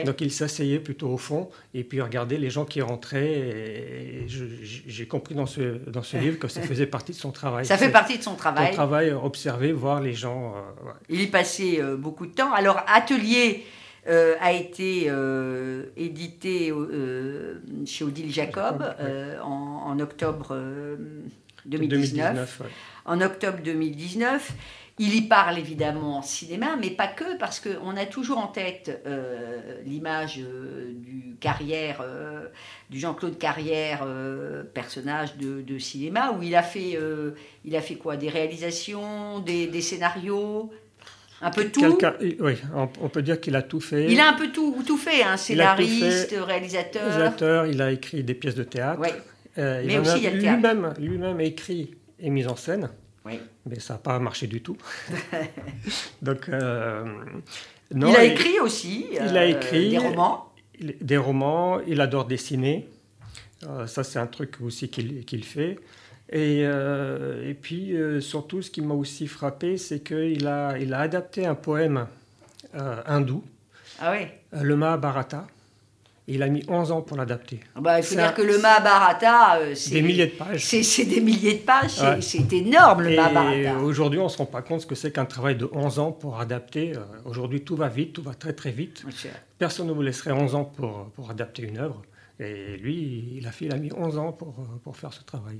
Donc 0.04 0.20
il 0.20 0.30
s'asseyait 0.30 0.78
plutôt 0.78 1.08
au 1.08 1.18
fond 1.18 1.48
et 1.74 1.82
puis 1.82 2.00
regardait 2.00 2.38
les 2.38 2.50
gens 2.50 2.64
qui 2.64 2.80
rentraient. 2.80 3.32
Et 3.32 4.26
j'ai 4.28 5.06
compris 5.06 5.34
dans 5.34 5.46
ce, 5.46 5.78
dans 5.88 6.04
ce 6.04 6.16
livre 6.16 6.38
que 6.38 6.46
ça 6.46 6.60
faisait 6.60 6.86
partie 6.86 7.12
de 7.12 7.16
son 7.16 7.32
travail. 7.32 7.66
Ça 7.66 7.76
fait 7.76 7.90
partie 7.90 8.18
de 8.18 8.22
son 8.22 8.34
travail. 8.34 8.68
Son 8.68 8.74
travail, 8.74 9.12
observer, 9.12 9.72
voir 9.72 10.00
les 10.00 10.12
gens. 10.12 10.54
Euh, 10.56 10.90
il 11.08 11.20
y 11.22 11.26
passait 11.26 11.80
euh, 11.80 11.96
beaucoup 11.96 12.26
de 12.26 12.32
temps. 12.32 12.52
Alors, 12.52 12.80
atelier 12.86 13.64
euh, 14.08 14.34
a 14.40 14.50
été 14.52 15.04
euh, 15.06 15.84
édité 15.96 16.72
euh, 16.72 17.62
chez 17.86 18.04
Odile 18.04 18.32
Jacob 18.32 18.84
en, 19.40 19.96
octobre 20.00 20.58
2019. 21.66 22.62
En 23.04 23.20
octobre 23.20 23.58
2019. 23.62 24.52
Il 24.98 25.14
y 25.14 25.22
parle 25.22 25.58
évidemment 25.58 26.18
en 26.18 26.22
cinéma, 26.22 26.76
mais 26.78 26.90
pas 26.90 27.06
que, 27.06 27.38
parce 27.38 27.60
qu'on 27.60 27.96
a 27.96 28.04
toujours 28.04 28.38
en 28.38 28.48
tête 28.48 29.02
l'image 29.86 30.36
du 30.36 31.36
carrière, 31.40 32.04
du 32.90 33.00
Jean-Claude 33.00 33.38
Carrière, 33.38 34.06
personnage 34.74 35.36
de, 35.38 35.78
cinéma, 35.78 36.32
où 36.32 36.42
il 36.42 36.54
a 36.54 36.62
fait, 36.62 36.98
il 37.64 37.74
a 37.74 37.80
fait 37.80 37.94
quoi? 37.94 38.16
Des 38.16 38.28
réalisations, 38.28 39.38
des 39.40 39.80
scénarios, 39.80 40.70
un 41.42 41.50
peu 41.50 41.64
tout. 41.68 41.98
Oui, 42.40 42.54
on, 42.74 43.08
peut 43.08 43.22
dire 43.22 43.40
qu'il 43.40 43.56
a 43.56 43.62
tout 43.62 43.80
fait. 43.80 44.10
Il 44.10 44.20
a 44.20 44.30
un 44.30 44.34
peu 44.34 44.50
tout, 44.52 44.82
tout 44.86 44.96
fait, 44.96 45.22
hein, 45.22 45.36
scénariste, 45.36 46.34
réalisateur. 46.38 47.02
Réalisateur, 47.04 47.66
il 47.66 47.82
a 47.82 47.90
écrit 47.90 48.22
des 48.22 48.34
pièces 48.34 48.54
de 48.54 48.62
théâtre. 48.62 49.00
Oui. 49.02 49.08
Euh, 49.58 49.82
mais 49.84 49.98
aussi 49.98 50.16
il 50.18 50.22
y 50.22 50.26
a 50.28 50.30
le 50.30 50.40
théâtre. 50.40 50.56
Lui-même, 50.56 50.94
lui-même 50.98 51.40
écrit 51.40 51.94
et 52.20 52.30
mis 52.30 52.46
en 52.46 52.56
scène. 52.56 52.88
Oui. 53.24 53.40
Mais 53.66 53.80
ça 53.80 53.94
n'a 53.94 53.98
pas 53.98 54.18
marché 54.18 54.46
du 54.46 54.62
tout. 54.62 54.76
Donc, 56.22 56.48
euh, 56.48 57.04
non, 57.92 58.10
il 58.10 58.16
a 58.16 58.24
écrit 58.24 58.60
aussi. 58.60 59.06
Il 59.12 59.36
a 59.36 59.42
euh, 59.42 59.48
écrit 59.48 59.90
des 59.90 59.98
romans. 59.98 60.52
Des 60.80 61.16
romans. 61.16 61.80
Il 61.86 62.00
adore 62.00 62.24
dessiner. 62.24 62.88
ça, 63.86 64.04
c'est 64.04 64.18
un 64.18 64.26
truc 64.26 64.60
aussi 64.60 64.88
qu'il 64.88 65.44
fait. 65.44 65.78
Et, 66.32 66.62
euh, 66.64 67.46
et 67.46 67.52
puis, 67.52 67.94
euh, 67.94 68.22
surtout, 68.22 68.62
ce 68.62 68.70
qui 68.70 68.80
m'a 68.80 68.94
aussi 68.94 69.26
frappé, 69.26 69.76
c'est 69.76 70.00
qu'il 70.00 70.46
a, 70.46 70.78
il 70.78 70.94
a 70.94 71.00
adapté 71.00 71.44
un 71.44 71.54
poème 71.54 72.06
euh, 72.74 73.02
hindou, 73.04 73.44
ah 74.00 74.12
oui. 74.12 74.26
le 74.58 74.74
Mahabharata. 74.74 75.46
Il 76.28 76.42
a 76.42 76.48
mis 76.48 76.64
11 76.68 76.92
ans 76.92 77.02
pour 77.02 77.16
l'adapter. 77.16 77.60
Ah 77.74 77.80
bah, 77.80 77.98
il 77.98 78.04
faut 78.04 78.14
dire 78.14 78.32
que 78.32 78.42
le 78.42 78.56
Mahabharata, 78.56 79.74
c'est 79.74 79.90
des 79.90 80.02
milliers 80.02 80.28
de 80.28 80.30
pages. 80.30 80.64
C'est 80.64 81.04
des 81.04 81.20
milliers 81.20 81.54
de 81.54 81.64
pages, 81.64 82.00
c'est 82.20 82.52
énorme 82.52 83.02
le 83.02 83.10
et 83.10 83.16
Mahabharata. 83.16 83.78
Aujourd'hui, 83.80 84.20
on 84.20 84.24
ne 84.24 84.28
se 84.28 84.38
rend 84.38 84.46
pas 84.46 84.62
compte 84.62 84.82
ce 84.82 84.86
que 84.86 84.94
c'est 84.94 85.12
qu'un 85.12 85.26
travail 85.26 85.56
de 85.56 85.68
11 85.70 85.98
ans 85.98 86.12
pour 86.12 86.40
adapter. 86.40 86.92
Aujourd'hui, 87.26 87.62
tout 87.62 87.76
va 87.76 87.88
vite, 87.88 88.14
tout 88.14 88.22
va 88.22 88.34
très 88.34 88.52
très 88.52 88.70
vite. 88.70 89.04
Personne 89.58 89.88
ne 89.88 89.92
vous 89.92 90.00
laisserait 90.00 90.32
11 90.32 90.54
ans 90.54 90.64
pour, 90.64 91.10
pour 91.10 91.28
adapter 91.28 91.64
une 91.64 91.78
œuvre. 91.78 92.00
Et 92.38 92.76
lui, 92.76 93.34
il 93.36 93.46
a, 93.46 93.50
fait, 93.50 93.66
il 93.66 93.74
a 93.74 93.76
mis 93.76 93.92
11 93.92 94.16
ans 94.18 94.32
pour, 94.32 94.54
pour 94.84 94.96
faire 94.96 95.12
ce 95.12 95.24
travail. 95.24 95.58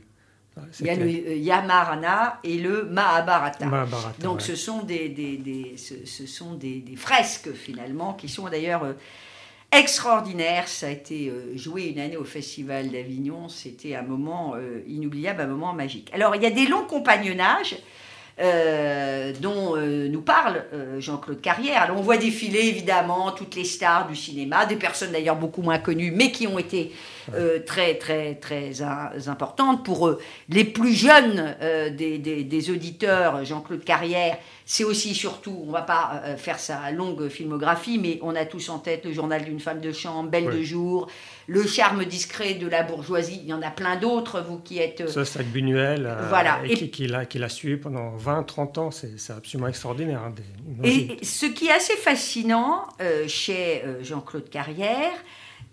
Il 0.81 0.87
y 0.87 0.90
a 0.90 0.96
le 0.96 1.06
euh, 1.06 1.34
Yamarana 1.37 2.40
et 2.44 2.58
le 2.58 2.84
Mahabharata. 2.84 3.66
Donc 4.20 4.43
ce 4.43 4.54
sont, 4.54 4.82
des, 4.82 5.08
des, 5.08 5.37
des 5.37 5.76
ce, 5.76 6.26
sont 6.26 6.54
des, 6.54 6.84
fresques 6.96 7.52
finalement 7.52 8.14
qui 8.14 8.28
sont 8.28 8.49
d'ailleurs 8.49 8.84
euh, 8.84 8.93
extraordinaires. 9.70 10.69
Ça 10.69 10.88
a 10.88 10.90
été 10.90 11.28
euh, 11.28 11.56
joué 11.56 11.84
une 11.84 12.00
année 12.00 12.16
au 12.16 12.25
Festival 12.25 12.90
d'Avignon. 12.90 13.49
C'était 13.49 13.94
un 13.94 14.02
moment 14.02 14.54
inoubliable, 14.87 15.40
un 15.40 15.46
moment 15.46 15.72
magique. 15.72 16.10
Alors 16.12 16.37
il 16.37 16.43
y 16.43 16.46
a 16.46 16.50
des 16.50 16.66
longs 16.66 16.84
compagnonnages. 16.84 17.76
Dont 18.38 19.76
nous 19.76 20.23
parle 20.23 20.64
Jean-Claude 20.99 21.40
Carrière. 21.40 21.82
Alors 21.82 21.99
on 21.99 22.02
voit 22.02 22.17
défiler 22.17 22.61
évidemment 22.61 23.32
toutes 23.32 23.55
les 23.55 23.64
stars 23.64 24.08
du 24.08 24.17
cinéma, 24.17 24.67
des 24.67 24.76
personnes 24.76 25.12
d'ailleurs 25.12 25.37
beaucoup 25.37 25.62
moins 25.62 25.79
connues, 25.79 26.11
mais 26.11 26.31
qui 26.31 26.46
ont 26.46 26.58
été 26.58 26.93
euh, 27.34 27.61
très, 27.64 27.94
très, 27.94 28.34
très 28.34 28.82
importante. 29.29 29.84
Pour 29.84 30.08
eux, 30.08 30.19
les 30.49 30.64
plus 30.64 30.93
jeunes 30.93 31.55
euh, 31.62 31.90
des, 31.90 32.19
des, 32.19 32.70
auditeurs, 32.70 33.44
Jean-Claude 33.44 33.84
Carrière, 33.84 34.38
c'est 34.67 34.84
aussi 34.84 35.14
surtout, 35.14 35.64
on 35.67 35.70
va 35.70 35.82
pas 35.82 36.23
euh, 36.25 36.37
faire 36.37 36.58
sa 36.58 36.90
longue 36.90 37.29
filmographie, 37.29 37.99
mais 37.99 38.19
on 38.23 38.34
a 38.34 38.44
tous 38.44 38.69
en 38.70 38.79
tête 38.79 39.05
le 39.05 39.12
journal 39.12 39.44
d'une 39.44 39.61
femme 39.61 39.81
de 39.81 39.93
chambre, 39.93 40.31
Belle 40.31 40.50
de 40.50 40.62
jour, 40.62 41.08
le 41.46 41.66
charme 41.66 42.04
discret 42.04 42.54
de 42.54 42.66
la 42.66 42.82
bourgeoisie. 42.82 43.40
Il 43.42 43.48
y 43.48 43.52
en 43.52 43.62
a 43.62 43.70
plein 43.70 43.96
d'autres, 43.96 44.40
vous 44.40 44.58
qui 44.58 44.78
êtes. 44.78 45.08
Ça, 45.08 45.24
c'est 45.24 45.42
Buñuel, 45.42 46.08
voilà. 46.28 46.60
et, 46.64 46.74
qui, 46.74 46.90
qui 46.90 47.38
l'a 47.38 47.48
suivi 47.48 47.76
pendant 47.76 48.16
20-30 48.16 48.78
ans, 48.78 48.90
c'est 48.90 49.32
absolument 49.32 49.68
extraordinaire. 49.68 50.20
Hein, 50.22 50.34
et 50.84 51.18
ce 51.22 51.46
qui 51.46 51.66
est 51.66 51.72
assez 51.72 51.96
fascinant 51.96 52.86
chez 53.26 53.82
Jean-Claude 54.02 54.48
Carrière, 54.48 55.12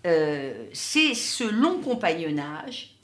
euh, 0.06 0.66
c'est 0.72 1.14
ce 1.14 1.44
long 1.44 1.80
compagnonnage. 1.80 2.96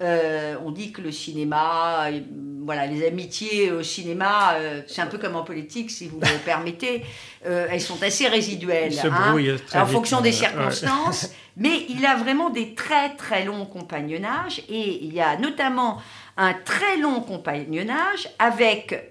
Euh, 0.00 0.56
on 0.64 0.70
dit 0.70 0.92
que 0.92 1.00
le 1.00 1.10
cinéma, 1.10 2.06
euh, 2.06 2.20
voilà, 2.64 2.86
les 2.86 3.06
amitiés 3.06 3.72
au 3.72 3.82
cinéma, 3.82 4.56
c'est 4.86 5.00
un 5.00 5.06
peu 5.06 5.18
comme 5.18 5.36
en 5.36 5.42
politique, 5.42 5.90
si 5.90 6.06
vous 6.06 6.18
me 6.18 6.44
permettez, 6.44 7.04
elles 7.44 7.80
sont 7.80 8.02
assez 8.02 8.28
résiduelles, 8.28 8.94
hein, 9.02 9.36
en 9.74 9.86
fonction 9.86 10.20
des 10.20 10.32
circonstances. 10.32 11.30
Mais 11.56 11.86
il 11.88 12.06
a 12.06 12.14
vraiment 12.14 12.50
des 12.50 12.74
très 12.74 13.16
très 13.16 13.44
longs 13.44 13.66
compagnonnages. 13.66 14.62
Et 14.68 15.04
il 15.04 15.12
y 15.12 15.20
a 15.20 15.36
notamment 15.36 16.00
un 16.36 16.52
très 16.52 16.98
long 16.98 17.20
compagnonnage 17.20 18.28
avec 18.38 19.10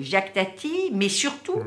Jacques 0.00 0.34
Tati, 0.34 0.90
mais 0.92 1.08
surtout 1.08 1.60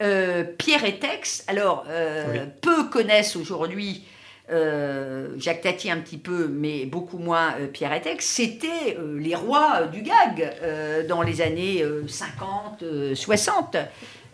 euh, 0.00 0.44
Pierre 0.44 0.84
et 0.84 1.00
Tex, 1.00 1.44
alors 1.48 1.84
euh, 1.88 2.46
peu 2.62 2.84
connaissent 2.88 3.34
aujourd'hui 3.34 4.04
euh, 4.50 5.28
Jacques 5.36 5.62
Tati 5.62 5.90
un 5.90 5.98
petit 5.98 6.18
peu, 6.18 6.48
mais 6.48 6.86
beaucoup 6.86 7.18
moins 7.18 7.54
Pierre 7.72 7.92
et 7.92 8.00
Tex, 8.00 8.24
c'était 8.24 8.96
les 9.16 9.34
rois 9.34 9.86
du 9.86 10.02
gag 10.02 11.06
dans 11.08 11.22
les 11.22 11.40
années 11.40 11.84
50, 12.06 12.84
60. 13.14 13.76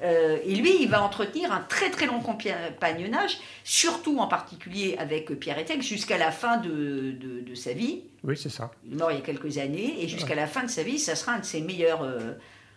et 0.03 0.55
lui, 0.55 0.83
il 0.83 0.89
va 0.89 1.03
entretenir 1.03 1.53
un 1.53 1.61
très 1.61 1.91
très 1.91 2.07
long 2.07 2.21
compagnonnage, 2.21 3.39
surtout 3.65 4.19
en 4.19 4.27
particulier 4.27 4.97
avec 4.99 5.39
Pierre 5.39 5.59
et 5.59 5.65
Tex, 5.65 5.85
jusqu'à 5.87 6.19
la 6.19 6.31
fin 6.31 6.59
de, 6.59 7.15
de, 7.45 7.55
sa 7.55 7.73
vie. 7.73 8.03
Oui, 8.23 8.37
c'est 8.37 8.51
ça. 8.51 8.71
Il 8.87 8.95
est 8.95 8.97
mort 8.97 9.11
il 9.11 9.17
y 9.17 9.21
a 9.21 9.25
quelques 9.25 9.59
années, 9.59 9.97
et 10.01 10.09
jusqu'à 10.09 10.35
la 10.35 10.47
fin 10.47 10.65
de 10.65 10.71
sa 10.71 10.83
vie, 10.83 10.99
ça 10.99 11.17
sera 11.17 11.33
un 11.33 11.39
de 11.41 11.45
ses 11.45 11.61
meilleurs 11.61 12.03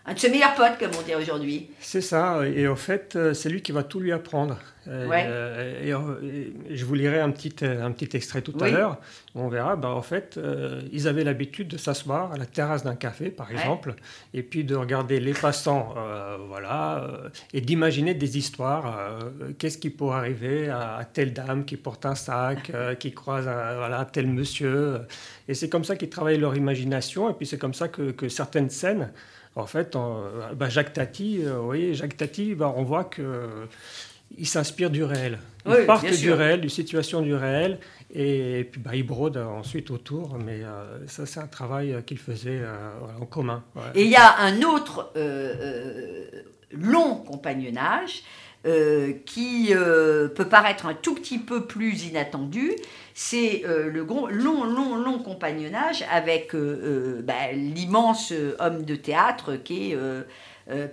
un 0.08 0.14
de 0.14 0.20
ses 0.20 0.30
meilleurs 0.30 0.56
potes, 0.56 0.78
comme 0.80 0.92
on 0.98 1.02
dit 1.02 1.14
aujourd'hui. 1.14 1.68
C'est 1.82 2.00
ça, 2.00 2.40
et 2.48 2.66
en 2.70 2.78
fait, 2.78 3.18
euh, 3.18 3.34
c'est 3.34 3.50
lui 3.50 3.62
qui 3.62 3.74
va 3.74 3.84
tout 3.84 4.00
lui 4.00 4.14
apprendre. 4.14 4.58
Euh, 4.88 5.06
euh, 5.12 6.22
et, 6.70 6.74
je 6.74 6.86
vous 6.86 6.94
lirai 6.96 7.20
un 7.20 7.30
petit, 7.32 7.54
un 7.62 7.92
petit 7.92 8.16
extrait 8.16 8.42
tout 8.42 8.56
à 8.62 8.70
l'heure. 8.70 9.00
On 9.36 9.50
verra, 9.50 9.76
bah, 9.76 9.90
en 9.90 10.02
fait, 10.02 10.40
ils 10.94 11.10
avaient 11.10 11.26
l'habitude 11.26 11.68
de 11.68 11.78
s'asseoir 11.78 12.32
à 12.32 12.38
la 12.38 12.46
terrasse 12.46 12.86
d'un 12.86 12.96
café, 12.96 13.30
par 13.30 13.52
exemple, 13.52 13.96
et 14.34 14.44
puis 14.44 14.64
de 14.64 14.76
regarder 14.76 15.20
les 15.20 15.34
passants, 15.34 15.94
voilà, 16.48 17.06
et 17.54 17.60
d'imaginer 17.60 18.14
des 18.14 18.38
histoires. 18.38 19.20
Qu'est-ce 19.60 19.78
qui 19.78 19.90
pourrait 19.90 20.20
arriver 20.20 20.70
à, 20.70 21.06
telle 21.12 21.34
dame 21.34 21.66
qui 21.66 21.76
porte 21.76 22.06
un 22.06 22.16
sac, 22.16 22.72
qui 23.00 23.12
croise 23.12 23.44
voilà, 23.44 24.08
tel 24.10 24.28
monsieur. 24.28 25.02
Et 25.50 25.54
c'est 25.54 25.68
comme 25.68 25.84
ça 25.84 25.98
qu'ils 25.98 26.10
travaillent 26.10 26.40
leur 26.40 26.56
imagination, 26.56 27.30
et 27.30 27.34
puis 27.34 27.46
c'est 27.46 27.58
comme 27.58 27.74
ça 27.74 27.90
que, 27.90 28.12
que 28.12 28.30
certaines 28.30 28.70
scènes 28.70 29.12
en 29.58 29.66
fait, 29.66 29.98
bah, 30.56 30.70
Jacques 30.70 30.94
Tati, 30.94 31.42
euh, 31.44 31.58
vous 31.58 31.66
voyez, 31.66 31.94
Jacques 31.94 32.18
Tati, 32.18 32.56
bah, 32.56 32.74
on 32.76 32.84
voit 32.84 33.04
que 33.04 33.68
il 34.38 34.46
s'inspire 34.46 34.90
du 34.90 35.04
réel. 35.04 35.40
Il 35.66 35.86
part 35.86 36.04
du 36.04 36.32
réel, 36.32 36.62
d'une 36.62 36.70
situation 36.70 37.22
du 37.22 37.34
réel, 37.34 37.80
Et, 38.14 38.68
puis 38.70 38.82
bah, 38.82 38.92
il 38.94 39.04
brode 39.04 39.38
ensuite 39.38 39.90
autour, 39.90 40.38
mais 40.38 40.62
ça 41.08 41.26
c'est 41.26 41.40
un 41.40 41.48
travail 41.48 41.96
qu'il 42.06 42.18
faisait 42.18 42.62
en 43.22 43.26
commun. 43.26 43.64
Et 43.96 44.04
il 44.04 44.10
y 44.10 44.18
a 44.18 44.38
un 44.40 44.62
autre 44.64 45.14
long 46.72 47.16
compagnonnage 47.16 48.24
euh, 48.68 49.14
qui 49.26 49.70
euh, 49.72 50.28
peut 50.28 50.50
paraître 50.50 50.88
un 50.88 50.94
tout 50.94 51.16
petit 51.16 51.38
peu 51.38 51.66
plus 51.68 52.06
inattendu, 52.06 52.74
c'est 53.14 53.64
euh, 53.66 53.90
le 53.90 54.02
long, 54.02 54.66
long, 54.66 54.98
long 54.98 55.20
compagnonnage 55.20 56.04
avec 56.12 56.54
bah, 56.54 57.54
l'immense 57.54 58.34
homme 58.60 58.84
de 58.84 58.96
théâtre 58.96 59.56
qui 59.56 59.94
est 59.94 59.98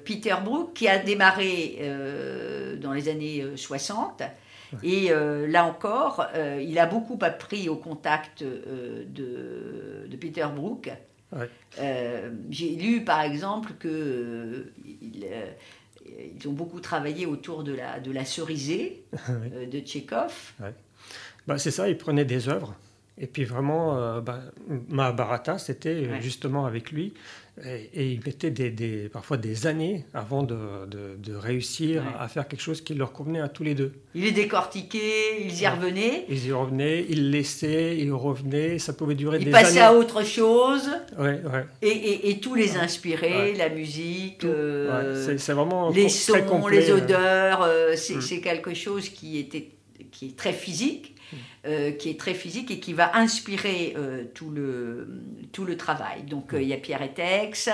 Peter 0.04 0.36
Brook, 0.44 0.74
qui 0.74 0.86
a 0.86 0.98
démarré 0.98 1.80
dans 2.80 2.92
les 2.92 3.08
années 3.08 3.44
60. 3.56 4.22
Et 4.84 5.10
là 5.48 5.64
encore, 5.64 6.28
il 6.60 6.78
a 6.78 6.86
beaucoup 6.86 7.18
appris 7.22 7.68
au 7.68 7.76
contact 7.76 8.44
de, 8.44 10.06
de, 10.08 10.16
Peter 10.16 10.46
Brook. 10.54 10.92
J'ai 12.50 12.70
lu 12.76 13.02
par 13.02 13.22
exemple 13.22 13.72
que 13.80 14.72
il, 15.02 15.26
ils 16.06 16.48
ont 16.48 16.52
beaucoup 16.52 16.80
travaillé 16.80 17.26
autour 17.26 17.64
de 17.64 17.72
la, 17.72 18.00
de 18.00 18.12
la 18.12 18.24
cerisée 18.24 19.04
euh, 19.30 19.66
de 19.66 19.80
Tchékov. 19.80 20.52
Bah, 21.46 21.58
c'est 21.58 21.70
ça, 21.70 21.88
ils 21.88 21.98
prenaient 21.98 22.24
des 22.24 22.48
œuvres. 22.48 22.74
Et 23.16 23.26
puis 23.28 23.44
vraiment, 23.44 23.96
euh, 23.96 24.20
bah, 24.20 24.40
Mahabharata, 24.88 25.58
c'était 25.58 26.20
justement 26.20 26.66
avec 26.66 26.90
lui. 26.90 27.14
Et, 27.64 28.10
il 28.10 28.20
mettait 28.26 28.50
des, 28.50 29.08
parfois 29.08 29.36
des 29.36 29.68
années 29.68 30.04
avant 30.12 30.42
de, 30.42 30.56
de, 30.88 31.34
réussir 31.36 32.02
à 32.18 32.26
faire 32.26 32.48
quelque 32.48 32.60
chose 32.60 32.80
qui 32.80 32.94
leur 32.94 33.12
convenait 33.12 33.40
à 33.40 33.48
tous 33.48 33.62
les 33.62 33.76
deux. 33.76 33.92
Il 34.16 34.24
les 34.24 34.32
décortiquait, 34.32 35.40
ils 35.40 35.60
y 35.60 35.68
revenaient. 35.68 36.24
Ils 36.28 36.46
y 36.46 36.52
revenaient, 36.52 37.06
ils 37.08 37.30
laissaient, 37.30 37.96
ils 37.96 38.12
revenaient, 38.12 38.80
ça 38.80 38.92
pouvait 38.92 39.14
durer 39.14 39.38
des 39.38 39.44
années. 39.44 39.50
Ils 39.50 39.62
passaient 39.62 39.80
à 39.80 39.94
autre 39.94 40.24
chose. 40.24 40.90
Ouais, 41.16 41.40
ouais. 41.44 41.64
Et, 41.80 41.88
et, 41.90 42.30
et, 42.30 42.40
tout 42.40 42.56
les 42.56 42.76
inspirait, 42.76 43.52
la 43.52 43.68
musique, 43.68 44.44
euh, 44.44 45.38
c'est 45.38 45.52
vraiment 45.52 45.90
les 45.90 46.08
sons, 46.08 46.66
les 46.66 46.90
odeurs. 46.90 47.62
Euh, 47.62 47.92
mm. 47.92 48.20
c'est 48.20 48.40
quelque 48.40 48.74
chose 48.74 49.10
qui, 49.10 49.38
était, 49.38 49.70
qui 50.10 50.26
est 50.26 50.36
très 50.36 50.52
physique 50.52 51.13
euh, 51.66 51.92
qui 51.92 52.10
est 52.10 52.20
très 52.20 52.34
physique 52.34 52.70
et 52.70 52.78
qui 52.78 52.92
va 52.92 53.16
inspirer 53.16 53.94
euh, 53.96 54.24
tout, 54.34 54.50
le, 54.50 55.08
tout 55.52 55.64
le 55.64 55.76
travail. 55.76 56.22
Donc 56.24 56.52
euh, 56.52 56.60
il 56.60 56.68
y 56.68 56.74
a 56.74 56.76
Pierre 56.76 57.02
Etex, 57.02 57.70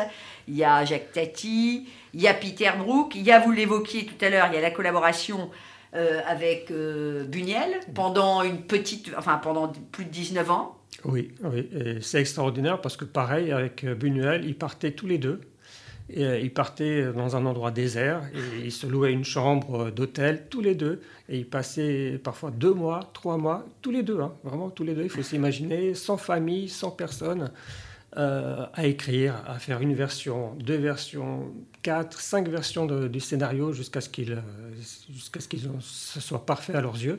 il 0.46 0.56
y 0.56 0.64
a 0.64 0.84
Jacques 0.84 1.12
Tati, 1.12 1.88
il 2.14 2.20
y 2.20 2.28
a 2.28 2.34
Peter 2.34 2.70
Brook, 2.78 3.14
il 3.16 3.22
y 3.22 3.32
a, 3.32 3.40
vous 3.40 3.50
l'évoquiez 3.50 4.06
tout 4.06 4.24
à 4.24 4.30
l'heure, 4.30 4.46
il 4.50 4.54
y 4.54 4.58
a 4.58 4.60
la 4.60 4.70
collaboration 4.70 5.50
avec 5.92 6.72
Buniel 6.72 7.80
pendant 7.96 8.44
une 8.44 8.62
petite, 8.62 9.10
enfin 9.18 9.38
pendant 9.38 9.72
plus 9.90 10.04
de 10.04 10.10
19 10.10 10.48
ans. 10.52 10.78
Oui, 11.04 11.32
oui. 11.42 11.68
c'est 12.00 12.20
extraordinaire 12.20 12.80
parce 12.80 12.96
que 12.96 13.04
pareil, 13.04 13.50
avec 13.50 13.84
Buñuel, 13.84 14.44
ils 14.44 14.56
partaient 14.56 14.92
tous 14.92 15.08
les 15.08 15.18
deux. 15.18 15.40
Euh, 16.16 16.40
ils 16.40 16.52
partaient 16.52 17.12
dans 17.12 17.36
un 17.36 17.46
endroit 17.46 17.70
désert 17.70 18.22
et 18.34 18.64
ils 18.64 18.72
se 18.72 18.86
louaient 18.86 19.12
une 19.12 19.24
chambre 19.24 19.90
d'hôtel 19.90 20.46
tous 20.48 20.60
les 20.60 20.74
deux. 20.74 21.00
Et 21.28 21.38
ils 21.38 21.48
passaient 21.48 22.20
parfois 22.22 22.50
deux 22.50 22.74
mois, 22.74 23.10
trois 23.12 23.36
mois, 23.36 23.66
tous 23.82 23.90
les 23.90 24.02
deux, 24.02 24.20
hein, 24.20 24.32
vraiment 24.42 24.70
tous 24.70 24.82
les 24.82 24.94
deux. 24.94 25.04
Il 25.04 25.10
faut 25.10 25.22
s'imaginer, 25.22 25.94
sans 25.94 26.16
famille, 26.16 26.68
sans 26.68 26.90
personne, 26.90 27.52
euh, 28.16 28.66
à 28.74 28.86
écrire, 28.86 29.36
à 29.46 29.58
faire 29.60 29.80
une 29.80 29.94
version, 29.94 30.54
deux 30.56 30.76
versions, 30.76 31.52
quatre, 31.82 32.20
cinq 32.20 32.48
versions 32.48 32.86
du 32.86 33.20
scénario 33.20 33.72
jusqu'à 33.72 34.00
ce 34.00 34.08
qu'il 34.08 34.32
euh, 34.32 34.40
jusqu'à 35.12 35.40
ce 35.40 35.46
qu'ils 35.46 35.68
soit 35.80 36.44
parfait 36.44 36.74
à 36.74 36.80
leurs 36.80 36.96
yeux. 36.96 37.18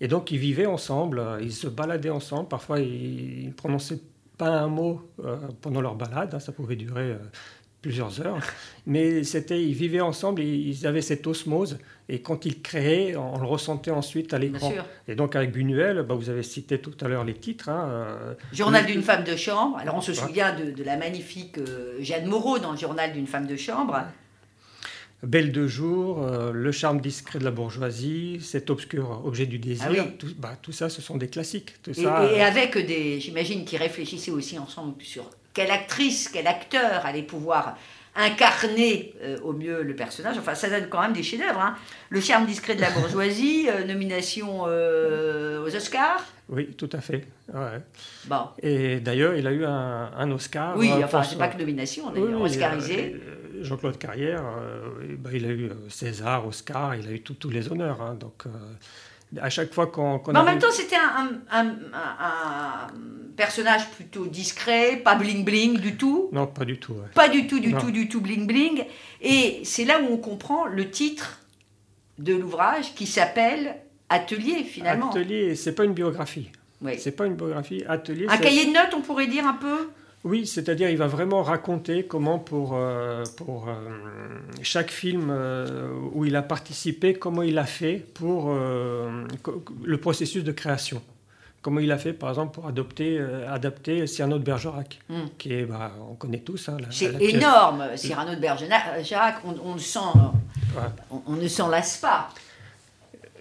Et 0.00 0.06
donc 0.06 0.30
ils 0.30 0.38
vivaient 0.38 0.66
ensemble, 0.66 1.24
ils 1.40 1.52
se 1.52 1.66
baladaient 1.66 2.10
ensemble. 2.10 2.48
Parfois 2.48 2.78
ils, 2.78 3.48
ne 3.48 3.52
prononçaient 3.52 4.00
pas 4.36 4.50
un 4.50 4.68
mot 4.68 5.02
pendant 5.60 5.80
leur 5.80 5.96
balade, 5.96 6.32
hein, 6.32 6.38
ça 6.38 6.52
pouvait 6.52 6.76
durer 6.76 7.16
plusieurs 7.82 8.20
heures. 8.20 8.38
Mais 8.86 9.22
c'était, 9.24 9.62
ils 9.62 9.74
vivaient 9.74 10.00
ensemble, 10.00 10.42
ils 10.42 10.86
avaient 10.86 11.02
cette 11.02 11.26
osmose. 11.26 11.78
Et 12.08 12.20
quand 12.20 12.46
ils 12.46 12.62
créaient, 12.62 13.16
on 13.16 13.38
le 13.38 13.46
ressentait 13.46 13.90
ensuite 13.90 14.32
à 14.32 14.38
l'écran. 14.38 14.72
Et 15.06 15.14
donc 15.14 15.36
avec 15.36 15.52
Buñuel, 15.52 16.02
bah, 16.02 16.14
vous 16.14 16.30
avez 16.30 16.42
cité 16.42 16.80
tout 16.80 16.94
à 17.00 17.08
l'heure 17.08 17.24
les 17.24 17.34
titres. 17.34 17.68
Hein, 17.68 17.88
euh, 17.88 18.34
journal 18.52 18.86
d'une 18.86 19.02
femme 19.02 19.24
de 19.24 19.36
chambre. 19.36 19.76
Alors 19.78 19.96
on 19.96 20.00
se 20.00 20.14
souvient 20.14 20.54
de, 20.54 20.82
la 20.82 20.96
magnifique 20.96 21.58
euh, 21.58 21.96
Jeanne 22.00 22.26
Moreau 22.26 22.58
dans 22.58 22.72
le 22.72 22.78
Journal 22.78 23.12
d'une 23.12 23.26
femme 23.26 23.46
de 23.46 23.56
chambre. 23.56 24.04
Belle 25.22 25.50
de 25.50 25.66
jour, 25.66 26.22
euh, 26.22 26.52
Le 26.52 26.70
charme 26.70 27.00
discret 27.00 27.40
de 27.40 27.44
la 27.44 27.50
bourgeoisie, 27.50 28.38
Cet 28.40 28.70
obscur 28.70 29.20
objet 29.24 29.46
du 29.46 29.58
désir, 29.58 29.88
ah 29.90 30.04
tout, 30.16 30.28
bah, 30.38 30.56
tout, 30.62 30.70
ça, 30.70 30.88
ce 30.88 31.02
sont 31.02 31.16
des 31.16 31.28
classiques. 31.28 31.74
Tout 31.82 31.90
et, 31.90 32.04
ça, 32.04 32.30
et, 32.32 32.40
avec 32.40 32.78
des, 32.78 33.18
j'imagine, 33.18 33.64
qui 33.64 33.76
réfléchissaient 33.76 34.30
aussi 34.30 34.58
ensemble 34.58 34.94
sur 35.02 35.28
quelle 35.54 35.70
actrice, 35.70 36.28
quel 36.28 36.46
acteur 36.46 37.04
allait 37.04 37.22
pouvoir 37.22 37.76
incarner 38.18 39.14
euh, 39.22 39.38
au 39.42 39.52
mieux 39.52 39.82
le 39.82 39.94
personnage. 39.94 40.36
Enfin, 40.38 40.54
ça 40.54 40.68
donne 40.68 40.88
quand 40.88 41.00
même 41.00 41.12
des 41.12 41.22
chefs-d'œuvre. 41.22 41.60
Hein. 41.60 41.76
Le 42.10 42.20
charme 42.20 42.46
discret 42.46 42.74
de 42.74 42.80
la 42.80 42.90
bourgeoisie, 42.90 43.68
euh, 43.70 43.84
nomination 43.84 44.64
euh, 44.66 45.64
aux 45.64 45.74
Oscars. 45.74 46.24
Oui, 46.48 46.74
tout 46.76 46.88
à 46.92 47.00
fait. 47.00 47.26
Bon. 48.26 48.48
Et 48.62 49.00
d'ailleurs, 49.00 49.34
il 49.34 49.46
a 49.46 49.52
eu 49.52 49.64
un, 49.64 50.30
Oscar. 50.30 50.76
Oui, 50.76 50.90
enfin, 51.04 51.22
c'est 51.22 51.36
pas 51.36 51.48
que 51.48 51.58
nomination, 51.58 52.10
d'ailleurs, 52.10 52.40
Oscarisé. 52.40 53.20
Jean-Claude 53.60 53.98
Carrière, 53.98 54.44
bah, 55.18 55.30
il 55.34 55.44
a 55.44 55.48
eu 55.48 55.70
César, 55.88 56.46
Oscar, 56.46 56.94
il 56.94 57.06
a 57.06 57.10
eu 57.10 57.20
tous 57.20 57.50
les 57.50 57.70
honneurs. 57.70 58.00
Hein, 58.00 58.14
donc 58.14 58.44
à 59.40 59.50
chaque 59.50 59.72
fois 59.74 59.88
qu'on. 59.88 60.22
Mais 60.28 60.38
en 60.38 60.44
même 60.44 60.58
temps, 60.58 60.70
c'était 60.72 60.96
un, 60.96 61.40
un, 61.50 62.86
personnage 63.36 63.88
plutôt 63.90 64.26
discret, 64.26 64.96
pas 64.96 65.14
bling 65.14 65.44
bling 65.44 65.78
du 65.78 65.96
tout. 65.96 66.28
Non, 66.32 66.46
pas 66.46 66.64
du 66.64 66.78
tout. 66.78 66.96
Pas 67.14 67.28
du 67.28 67.46
tout, 67.46 67.60
du 67.60 67.74
tout, 67.74 67.90
du 67.90 68.08
tout 68.08 68.20
bling 68.20 68.46
bling. 68.46 68.84
Et 69.20 69.60
c'est 69.64 69.84
là 69.84 70.00
où 70.00 70.12
on 70.12 70.16
comprend 70.16 70.66
le 70.66 70.90
titre 70.90 71.40
de 72.18 72.34
l'ouvrage 72.34 72.94
qui 72.94 73.06
s'appelle 73.06 73.76
Atelier 74.08 74.64
finalement. 74.64 75.10
Atelier, 75.10 75.54
c'est 75.54 75.74
pas 75.74 75.84
une 75.84 75.92
biographie. 75.92 76.50
Oui. 76.80 76.92
C'est 76.98 77.12
pas 77.12 77.26
une 77.26 77.34
biographie. 77.34 77.84
Atelier. 77.88 78.26
Un 78.28 78.38
cahier 78.38 78.66
de 78.66 78.72
notes, 78.72 78.94
on 78.94 79.00
pourrait 79.00 79.26
dire 79.26 79.46
un 79.46 79.54
peu? 79.54 79.90
Oui, 80.28 80.46
c'est-à-dire 80.46 80.90
il 80.90 80.98
va 80.98 81.06
vraiment 81.06 81.42
raconter 81.42 82.04
comment 82.04 82.38
pour, 82.38 82.74
euh, 82.74 83.24
pour 83.38 83.68
euh, 83.68 83.72
chaque 84.60 84.90
film 84.90 85.28
euh, 85.30 85.88
où 86.12 86.26
il 86.26 86.36
a 86.36 86.42
participé, 86.42 87.14
comment 87.14 87.40
il 87.42 87.56
a 87.56 87.64
fait 87.64 88.04
pour 88.12 88.52
le 88.52 89.96
processus 89.96 90.44
de 90.44 90.52
création. 90.52 91.00
Comment 91.62 91.80
il 91.80 91.90
a 91.90 91.98
fait, 91.98 92.12
par 92.12 92.28
exemple, 92.28 92.54
pour 92.54 92.66
adopter, 92.66 93.18
adapter 93.48 94.06
Cyrano 94.06 94.38
de 94.38 94.44
Bergerac, 94.44 95.00
hmm. 95.08 95.28
qui 95.38 95.54
est, 95.54 95.64
bah, 95.64 95.92
on 96.10 96.14
connaît 96.14 96.40
tous. 96.40 96.68
Hein, 96.68 96.76
C'est 96.90 97.14
énorme, 97.20 97.96
Cyrano 97.96 98.34
de 98.34 98.40
Bergerac, 98.40 99.36
on, 99.46 99.70
on 99.70 99.72
le 99.74 99.80
sent, 99.80 99.98
on, 101.10 101.32
ne 101.32 101.48
s'en 101.48 101.68
lasse 101.68 101.96
pas 101.96 102.28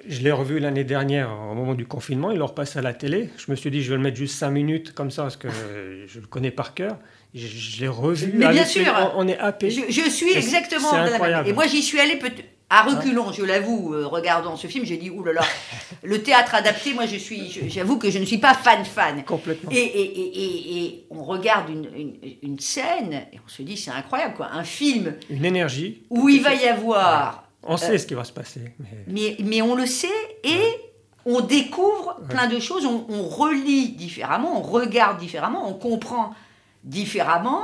je 0.08 0.22
l'ai 0.22 0.32
revu 0.32 0.60
l'année 0.60 0.84
dernière 0.84 1.30
au 1.52 1.54
moment 1.54 1.74
du 1.74 1.86
confinement, 1.86 2.32
il 2.32 2.38
leur 2.38 2.54
passe 2.54 2.76
à 2.76 2.82
la 2.82 2.94
télé. 2.94 3.30
Je 3.38 3.52
me 3.52 3.56
suis 3.56 3.72
dit, 3.72 3.82
je 3.84 3.90
vais 3.90 3.98
le 3.98 4.02
mettre 4.02 4.18
juste 4.18 4.36
5 4.36 4.50
minutes 4.50 4.94
comme 4.94 5.12
ça 5.12 5.24
parce 5.24 5.38
que 5.38 5.48
je 6.08 6.20
le 6.20 6.28
connais 6.28 6.52
par 6.52 6.74
cœur. 6.74 6.98
Je, 7.34 7.82
l'ai 7.82 7.88
revu. 7.88 8.34
Mais 8.36 8.50
bien 8.50 8.66
sûr, 8.66 8.94
on, 9.16 9.28
est 9.28 9.38
happé. 9.38 9.70
Je, 9.70 10.10
suis 10.10 10.34
exactement 10.34 10.92
de 10.92 11.12
la 11.12 11.20
même. 11.20 11.46
Et 11.46 11.54
moi, 11.54 11.68
j'y 11.68 11.84
suis 11.84 12.00
allé 12.00 12.18
à 12.70 12.84
reculons, 12.84 13.32
je 13.32 13.44
l'avoue, 13.44 13.94
euh, 13.94 14.06
regardant 14.08 14.58
ce 14.58 14.68
film, 14.68 14.86
j'ai 14.86 14.98
dit, 14.98 15.10
oulala, 15.10 15.42
le 16.04 16.22
théâtre 16.22 16.54
adapté, 16.54 16.94
moi 16.94 17.06
je 17.06 17.16
suis, 17.16 17.70
j'avoue 17.70 17.98
que 17.98 18.12
je 18.12 18.20
ne 18.20 18.26
suis 18.26 18.40
pas 18.40 18.54
fan-fan. 18.54 19.24
Complètement. 19.24 19.72
Et, 19.72 19.78
et, 19.78 20.02
et, 20.02 20.84
et, 20.84 21.06
on 21.10 21.24
regarde 21.24 21.70
une, 21.70 22.18
une, 22.42 22.60
scène, 22.60 23.26
et 23.32 23.40
on 23.46 23.48
se 23.48 23.62
dit, 23.62 23.78
c'est 23.78 23.92
incroyable, 23.92 24.34
quoi, 24.36 24.50
un 24.52 24.66
film. 24.66 25.14
Une 25.30 25.46
énergie. 25.46 26.04
Où 26.10 26.28
il 26.28 26.42
va 26.42 26.56
y 26.56 26.68
avoir 26.68 27.47
on 27.64 27.78
sait 27.78 27.96
euh, 27.96 27.98
ce 27.98 28.06
qui 28.06 28.14
va 28.14 28.24
se 28.24 28.32
passer. 28.32 28.74
Mais, 29.08 29.38
mais, 29.44 29.62
on 29.62 29.76
le 29.76 29.86
sait 29.86 30.08
et 30.44 30.62
on 31.26 31.42
découvre 31.42 32.20
plein 32.30 32.48
de 32.48 32.60
choses, 32.60 32.86
on, 32.86 33.24
relit 33.28 33.90
différemment, 33.90 34.60
on 34.60 34.62
regarde 34.62 35.20
différemment, 35.20 35.70
on 35.70 35.74
comprend 35.74 36.34
différemment. 36.84 37.64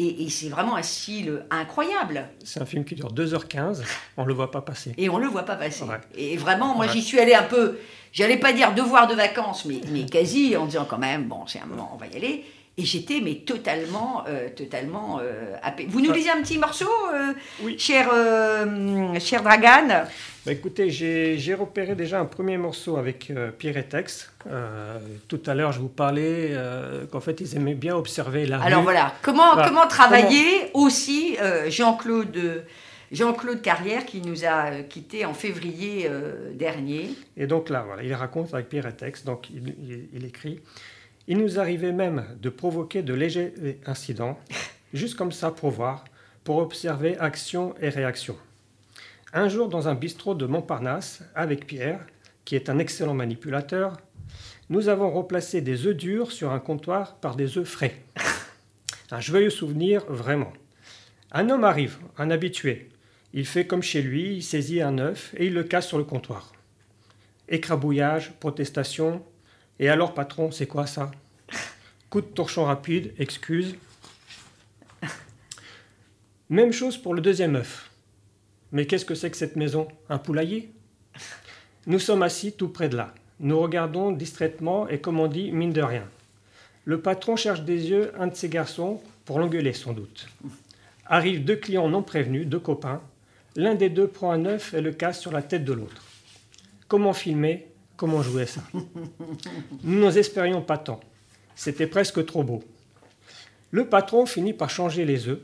Et, 0.00 0.28
c'est 0.30 0.48
vraiment 0.48 0.76
un 0.76 0.82
style 0.82 1.44
incroyable. 1.50 2.28
C'est 2.44 2.60
un 2.60 2.66
film 2.66 2.84
qui 2.84 2.94
dure 2.94 3.12
2h15, 3.12 3.82
on 4.16 4.22
ne 4.22 4.28
le 4.28 4.34
voit 4.34 4.52
pas 4.52 4.60
passer. 4.60 4.94
Et 4.96 5.08
on 5.08 5.18
ne 5.18 5.24
le 5.24 5.28
voit 5.28 5.44
pas 5.44 5.56
passer. 5.56 5.84
Et 6.16 6.36
vraiment, 6.36 6.74
moi 6.76 6.86
j'y 6.86 7.02
suis 7.02 7.18
allée 7.18 7.34
un 7.34 7.42
peu, 7.42 7.78
j'allais 8.12 8.36
pas 8.36 8.52
dire 8.52 8.74
devoir 8.74 9.08
de 9.08 9.14
vacances, 9.14 9.64
mais, 9.64 9.80
mais 9.90 10.06
quasi 10.06 10.56
en 10.56 10.66
disant 10.66 10.86
quand 10.88 10.98
même, 10.98 11.24
bon, 11.24 11.46
c'est 11.48 11.58
un 11.58 11.66
moment, 11.66 11.90
on 11.94 11.96
va 11.96 12.06
y 12.06 12.16
aller. 12.16 12.44
Et 12.78 12.84
j'étais 12.84 13.20
mais 13.20 13.34
totalement, 13.34 14.22
euh, 14.28 14.48
totalement 14.54 15.18
euh, 15.20 15.56
Vous 15.88 16.00
nous 16.00 16.12
lisez 16.12 16.30
un 16.30 16.40
petit 16.40 16.58
morceau, 16.58 16.88
euh, 17.12 17.32
oui. 17.60 17.76
cher, 17.76 18.08
euh, 18.14 19.18
cher 19.18 19.42
Dragan? 19.42 20.06
Bah, 20.46 20.52
Écoutez, 20.52 20.88
j'ai 20.88 21.54
repéré 21.54 21.96
déjà 21.96 22.20
un 22.20 22.24
premier 22.24 22.56
morceau 22.56 22.96
avec 22.96 23.32
Pierre 23.58 23.78
et 23.78 23.88
Tex. 23.88 24.30
tout 25.26 25.42
à 25.46 25.54
l'heure, 25.56 25.72
je 25.72 25.80
vous 25.80 25.88
parlais 25.88 26.54
qu'en 27.10 27.18
fait, 27.18 27.40
ils 27.40 27.56
aimaient 27.56 27.74
bien 27.74 27.96
observer 27.96 28.46
la 28.46 28.60
Alors 28.62 28.82
voilà, 28.82 29.12
comment, 29.22 29.56
comment 29.56 29.88
travailler 29.88 30.70
aussi 30.72 31.36
Jean-Claude 31.66 32.64
Jean-Claude 33.10 33.62
Carrière 33.62 34.04
qui 34.04 34.20
nous 34.20 34.44
a 34.44 34.82
quittés 34.82 35.24
en 35.24 35.34
février 35.34 36.08
dernier? 36.54 37.10
Et 37.36 37.48
donc 37.48 37.70
là, 37.70 37.82
voilà, 37.84 38.04
il 38.04 38.14
raconte 38.14 38.54
avec 38.54 38.68
Pierre 38.68 38.86
Etex, 38.86 39.24
donc 39.24 39.48
il, 39.50 40.24
écrit 40.24 40.60
Il 41.30 41.36
nous 41.36 41.60
arrivait 41.60 41.92
même 41.92 42.24
de 42.40 42.48
provoquer 42.48 43.02
de 43.02 43.12
légers 43.12 43.52
incidents, 43.84 44.38
juste 44.94 45.14
comme 45.14 45.30
ça 45.30 45.50
pour 45.50 45.70
voir, 45.70 46.04
pour 46.42 46.56
observer 46.56 47.18
action 47.18 47.74
et 47.82 47.90
réaction. 47.90 48.34
Un 49.34 49.48
jour, 49.48 49.68
dans 49.68 49.88
un 49.88 49.94
bistrot 49.94 50.34
de 50.34 50.46
Montparnasse, 50.46 51.22
avec 51.34 51.66
Pierre, 51.66 52.00
qui 52.46 52.56
est 52.56 52.70
un 52.70 52.78
excellent 52.78 53.12
manipulateur, 53.12 53.98
nous 54.70 54.88
avons 54.88 55.10
replacé 55.10 55.60
des 55.60 55.86
œufs 55.86 55.94
durs 55.94 56.32
sur 56.32 56.50
un 56.50 56.60
comptoir 56.60 57.16
par 57.16 57.36
des 57.36 57.58
œufs 57.58 57.68
frais. 57.68 58.02
Un 59.10 59.20
joyeux 59.20 59.50
souvenir, 59.50 60.04
vraiment. 60.08 60.52
Un 61.32 61.48
homme 61.48 61.64
arrive, 61.64 61.96
un 62.18 62.30
habitué. 62.30 62.90
Il 63.32 63.46
fait 63.46 63.66
comme 63.66 63.82
chez 63.82 64.02
lui, 64.02 64.36
il 64.36 64.42
saisit 64.42 64.82
un 64.82 64.98
œuf 64.98 65.34
et 65.38 65.46
il 65.46 65.54
le 65.54 65.64
casse 65.64 65.88
sur 65.88 65.96
le 65.96 66.04
comptoir. 66.04 66.52
Écrabouillage, 67.48 68.32
protestation. 68.38 69.22
Et 69.78 69.88
alors, 69.88 70.14
patron, 70.14 70.50
c'est 70.50 70.66
quoi 70.66 70.86
ça? 70.86 71.10
Coup 72.10 72.20
de 72.20 72.26
torchon 72.26 72.64
rapide, 72.64 73.12
excuse. 73.18 73.76
Même 76.50 76.72
chose 76.72 76.96
pour 76.96 77.14
le 77.14 77.20
deuxième 77.20 77.56
œuf. 77.56 77.90
Mais 78.72 78.86
qu'est-ce 78.86 79.04
que 79.04 79.14
c'est 79.14 79.30
que 79.30 79.36
cette 79.36 79.56
maison? 79.56 79.88
Un 80.08 80.18
poulailler? 80.18 80.72
Nous 81.86 81.98
sommes 81.98 82.22
assis 82.22 82.52
tout 82.52 82.68
près 82.68 82.88
de 82.88 82.96
là. 82.96 83.14
Nous 83.40 83.58
regardons 83.60 84.10
distraitement 84.10 84.88
et 84.88 85.00
comme 85.00 85.20
on 85.20 85.26
dit, 85.26 85.52
mine 85.52 85.72
de 85.72 85.82
rien. 85.82 86.04
Le 86.84 87.00
patron 87.00 87.36
cherche 87.36 87.62
des 87.62 87.90
yeux 87.90 88.12
un 88.18 88.26
de 88.26 88.34
ses 88.34 88.48
garçons 88.48 89.00
pour 89.24 89.38
l'engueuler 89.38 89.74
sans 89.74 89.92
doute. 89.92 90.28
Arrivent 91.06 91.44
deux 91.44 91.56
clients 91.56 91.88
non 91.88 92.02
prévenus, 92.02 92.46
deux 92.46 92.58
copains. 92.58 93.02
L'un 93.54 93.74
des 93.74 93.90
deux 93.90 94.08
prend 94.08 94.32
un 94.32 94.46
œuf 94.46 94.74
et 94.74 94.80
le 94.80 94.92
casse 94.92 95.20
sur 95.20 95.32
la 95.32 95.42
tête 95.42 95.64
de 95.64 95.72
l'autre. 95.72 96.02
Comment 96.88 97.12
filmer? 97.12 97.66
Comment 97.98 98.22
jouer 98.22 98.46
ça 98.46 98.62
Nous 99.82 99.98
n'en 99.98 100.10
espérions 100.10 100.62
pas 100.62 100.78
tant. 100.78 101.00
C'était 101.56 101.88
presque 101.88 102.24
trop 102.24 102.44
beau. 102.44 102.62
Le 103.72 103.88
patron 103.88 104.24
finit 104.24 104.52
par 104.52 104.70
changer 104.70 105.04
les 105.04 105.26
œufs, 105.26 105.40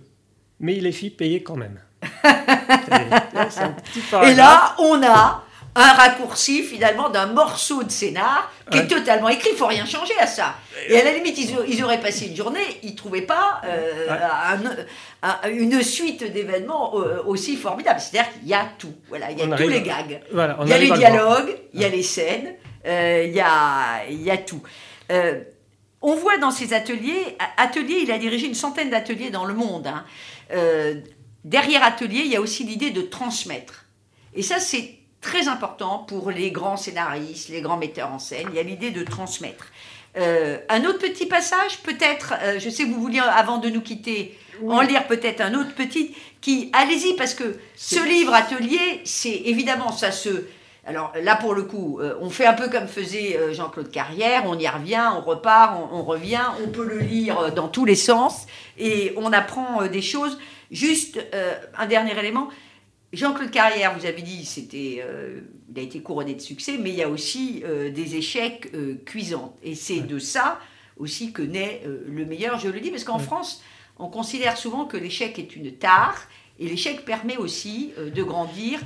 mais 0.60 0.76
il 0.76 0.84
les 0.84 0.92
fit 0.92 1.10
payer 1.10 1.42
quand 1.42 1.56
même. 1.56 1.80
et 2.22 4.34
là, 4.34 4.76
on 4.78 5.02
a 5.02 5.42
un 5.76 5.92
raccourci 5.92 6.62
finalement 6.62 7.08
d'un 7.08 7.26
morceau 7.26 7.82
de 7.82 7.90
scénar 7.90 8.52
qui 8.70 8.78
est 8.78 8.86
totalement 8.86 9.28
écrit. 9.28 9.50
Il 9.52 9.56
faut 9.56 9.66
rien 9.66 9.84
changer 9.84 10.14
à 10.18 10.26
ça. 10.26 10.54
Et 10.88 11.00
à 11.00 11.04
la 11.04 11.12
limite, 11.12 11.36
ils, 11.38 11.84
auraient 11.84 12.00
passé 12.00 12.26
une 12.26 12.36
journée, 12.36 12.80
ils 12.82 12.92
ne 12.92 12.96
trouvaient 12.96 13.22
pas 13.22 13.60
euh, 13.64 14.06
une 15.50 15.82
suite 15.82 16.32
d'événements 16.32 16.98
euh, 16.98 17.22
aussi 17.26 17.56
formidable. 17.56 18.00
C'est-à-dire 18.00 18.32
qu'il 18.32 18.48
y 18.48 18.54
a 18.54 18.68
tout. 18.78 18.94
Voilà, 19.08 19.32
il 19.32 19.38
y 19.38 19.42
a 19.42 19.56
tous 19.56 19.68
les 19.68 19.82
gags. 19.82 20.20
il 20.32 20.68
y 20.68 20.72
a 20.72 20.78
les 20.78 20.90
dialogues, 20.90 21.56
il 21.72 21.80
y 21.80 21.84
a 21.84 21.88
les 21.88 22.02
scènes, 22.02 22.54
euh, 22.86 23.24
il, 23.26 23.34
y 23.34 23.40
a, 23.40 24.04
il 24.08 24.22
y 24.22 24.30
a 24.30 24.38
tout. 24.38 24.62
on 26.02 26.14
voit 26.14 26.38
dans 26.38 26.52
ces 26.52 26.72
ateliers, 26.72 27.36
ateliers, 27.56 28.00
il 28.02 28.12
a 28.12 28.18
dirigé 28.18 28.46
une 28.46 28.54
centaine 28.54 28.90
d'ateliers 28.90 29.30
dans 29.30 29.44
le 29.44 29.54
monde. 29.54 29.88
Hein. 29.88 30.04
derrière 31.42 31.82
atelier, 31.82 32.22
il 32.24 32.30
y 32.30 32.36
a 32.36 32.40
aussi 32.40 32.62
l'idée 32.62 32.90
de 32.90 33.02
transmettre. 33.02 33.86
Et 34.36 34.42
ça, 34.42 34.58
c'est 34.60 34.98
très 35.24 35.48
important 35.48 36.04
pour 36.06 36.30
les 36.30 36.50
grands 36.50 36.76
scénaristes, 36.76 37.48
les 37.48 37.62
grands 37.62 37.78
metteurs 37.78 38.12
en 38.12 38.18
scène. 38.18 38.46
Il 38.50 38.56
y 38.56 38.58
a 38.58 38.62
l'idée 38.62 38.90
de 38.90 39.02
transmettre. 39.02 39.72
Euh, 40.18 40.58
un 40.68 40.84
autre 40.84 40.98
petit 40.98 41.26
passage, 41.26 41.78
peut-être, 41.82 42.34
euh, 42.42 42.60
je 42.60 42.68
sais 42.68 42.84
que 42.84 42.90
vous 42.90 43.00
vouliez, 43.00 43.20
avant 43.20 43.56
de 43.56 43.70
nous 43.70 43.80
quitter, 43.80 44.38
en 44.68 44.82
lire 44.82 45.06
peut-être 45.06 45.40
un 45.40 45.54
autre 45.54 45.74
petit, 45.74 46.14
qui, 46.42 46.70
allez-y, 46.74 47.16
parce 47.16 47.32
que 47.32 47.58
ce 47.74 48.06
livre 48.06 48.34
atelier, 48.34 49.00
c'est 49.04 49.34
évidemment, 49.46 49.90
ça 49.90 50.12
se... 50.12 50.44
Alors 50.86 51.14
là, 51.22 51.34
pour 51.36 51.54
le 51.54 51.62
coup, 51.62 51.98
euh, 52.00 52.14
on 52.20 52.28
fait 52.28 52.44
un 52.44 52.52
peu 52.52 52.68
comme 52.68 52.86
faisait 52.86 53.38
Jean-Claude 53.54 53.90
Carrière, 53.90 54.42
on 54.46 54.58
y 54.58 54.68
revient, 54.68 55.08
on 55.16 55.22
repart, 55.22 55.80
on, 55.80 55.96
on, 55.96 56.02
revient, 56.02 56.44
on 56.62 56.68
peut 56.68 56.84
le 56.84 56.98
lire 56.98 57.50
dans 57.54 57.68
tous 57.68 57.86
les 57.86 57.96
sens, 57.96 58.46
et 58.76 59.14
on 59.16 59.32
apprend 59.32 59.86
des 59.86 60.02
choses. 60.02 60.38
Juste 60.70 61.18
un 61.78 61.86
dernier 61.86 62.18
élément, 62.18 62.50
Jean-Claude 63.16 63.50
Carrière, 63.50 63.96
vous 63.98 64.06
avez 64.06 64.22
dit, 64.22 64.44
c'était, 64.44 65.02
euh, 65.04 65.40
il 65.70 65.78
a 65.78 65.82
été 65.82 66.00
couronné 66.00 66.34
de 66.34 66.40
succès, 66.40 66.78
mais 66.80 66.90
il 66.90 66.96
y 66.96 67.02
a 67.02 67.08
aussi 67.08 67.62
euh, 67.64 67.90
des 67.90 68.16
échecs 68.16 68.70
euh, 68.74 68.96
cuisants. 69.04 69.56
Et 69.62 69.74
c'est 69.74 70.00
de 70.00 70.18
ça 70.18 70.58
aussi 70.96 71.32
que 71.32 71.42
naît 71.42 71.82
le 71.84 72.24
meilleur, 72.24 72.60
je 72.60 72.68
le 72.68 72.78
dis, 72.78 72.90
parce 72.90 73.02
qu'en 73.02 73.18
France, 73.18 73.62
on 73.98 74.06
considère 74.06 74.56
souvent 74.56 74.84
que 74.84 74.96
l'échec 74.96 75.40
est 75.40 75.56
une 75.56 75.72
tare, 75.72 76.16
et 76.60 76.68
l'échec 76.68 77.04
permet 77.04 77.36
aussi 77.36 77.92
de 77.98 78.22
grandir, 78.22 78.78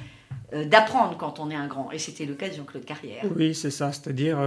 d'apprendre 0.54 1.18
quand 1.18 1.38
on 1.38 1.50
est 1.50 1.54
un 1.54 1.66
grand. 1.66 1.92
Et 1.92 1.98
c'était 1.98 2.24
le 2.24 2.32
cas 2.32 2.48
de 2.48 2.54
Jean-Claude 2.54 2.86
Carrière. 2.86 3.24
Oui, 3.36 3.54
c'est 3.54 3.70
ça. 3.70 3.92
C'est-à-dire, 3.92 4.38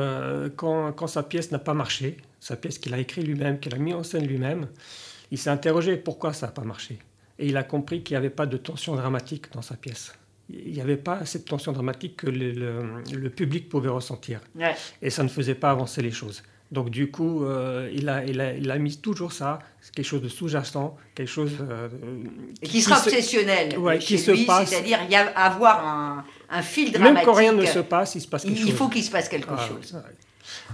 quand, 0.55 0.91
quand, 0.93 1.05
sa 1.05 1.21
pièce 1.21 1.51
n'a 1.51 1.59
pas 1.59 1.75
marché, 1.75 2.17
sa 2.39 2.55
pièce 2.55 2.79
qu'il 2.79 2.95
a 2.95 2.97
écrite 2.97 3.27
lui-même, 3.27 3.59
qu'il 3.59 3.75
a 3.75 3.77
mis 3.77 3.93
en 3.93 4.01
scène 4.01 4.25
lui-même, 4.25 4.67
il 5.29 5.37
s'est 5.37 5.51
interrogé 5.51 5.97
pourquoi 5.97 6.33
ça 6.33 6.47
n'a 6.47 6.51
pas 6.51 6.63
marché? 6.63 6.97
Et 7.41 7.47
il 7.47 7.57
a 7.57 7.63
compris 7.63 8.03
qu'il 8.03 8.13
n'y 8.13 8.19
avait 8.19 8.29
pas 8.29 8.45
de 8.45 8.55
tension 8.55 8.95
dramatique 8.95 9.51
dans 9.53 9.63
sa 9.63 9.75
pièce. 9.75 10.13
Il 10.49 10.71
n'y 10.73 10.81
avait 10.81 10.95
pas 10.97 11.25
cette 11.25 11.45
tension 11.45 11.71
dramatique 11.71 12.17
que 12.17 12.27
le, 12.27 13.29
public 13.29 13.67
pouvait 13.67 13.89
ressentir. 13.89 14.39
Et 15.01 15.09
ça 15.09 15.23
ne 15.23 15.27
faisait 15.27 15.55
pas 15.55 15.71
avancer 15.71 16.01
les 16.03 16.11
choses. 16.11 16.43
Donc 16.71 16.89
du 16.89 17.09
coup, 17.09 17.43
euh, 17.43 17.89
il, 17.93 18.07
a, 18.07 18.23
il, 18.23 18.39
a, 18.39 18.53
il, 18.53 18.71
a, 18.71 18.77
mis 18.77 18.95
toujours 18.95 19.33
ça, 19.33 19.59
quelque 19.93 20.05
chose 20.05 20.21
de 20.21 20.29
sous-jacent, 20.29 20.95
quelque 21.15 21.27
chose... 21.27 21.51
Euh, 21.59 21.89
qui, 22.61 22.81
sera 22.81 22.97
obsessionnel 22.97 23.75
qui 23.99 24.17
se 24.17 24.45
passe. 24.45 24.69
C'est-à-dire 24.69 24.99
avoir 25.35 25.85
un, 25.85 26.23
un, 26.49 26.61
fil 26.61 26.93
dramatique. 26.93 27.15
Même 27.15 27.25
quand 27.25 27.33
rien 27.33 27.51
ne 27.53 27.65
se 27.65 27.79
passe, 27.79 28.15
il 28.15 28.21
se 28.21 28.27
passe 28.27 28.43
quelque 28.43 28.53
il, 28.53 28.59
chose. 28.59 28.69
Il 28.69 28.75
faut 28.75 28.87
qu'il 28.87 29.03
se 29.03 29.11
passe 29.11 29.27
quelque 29.27 29.57
chose. 29.67 29.97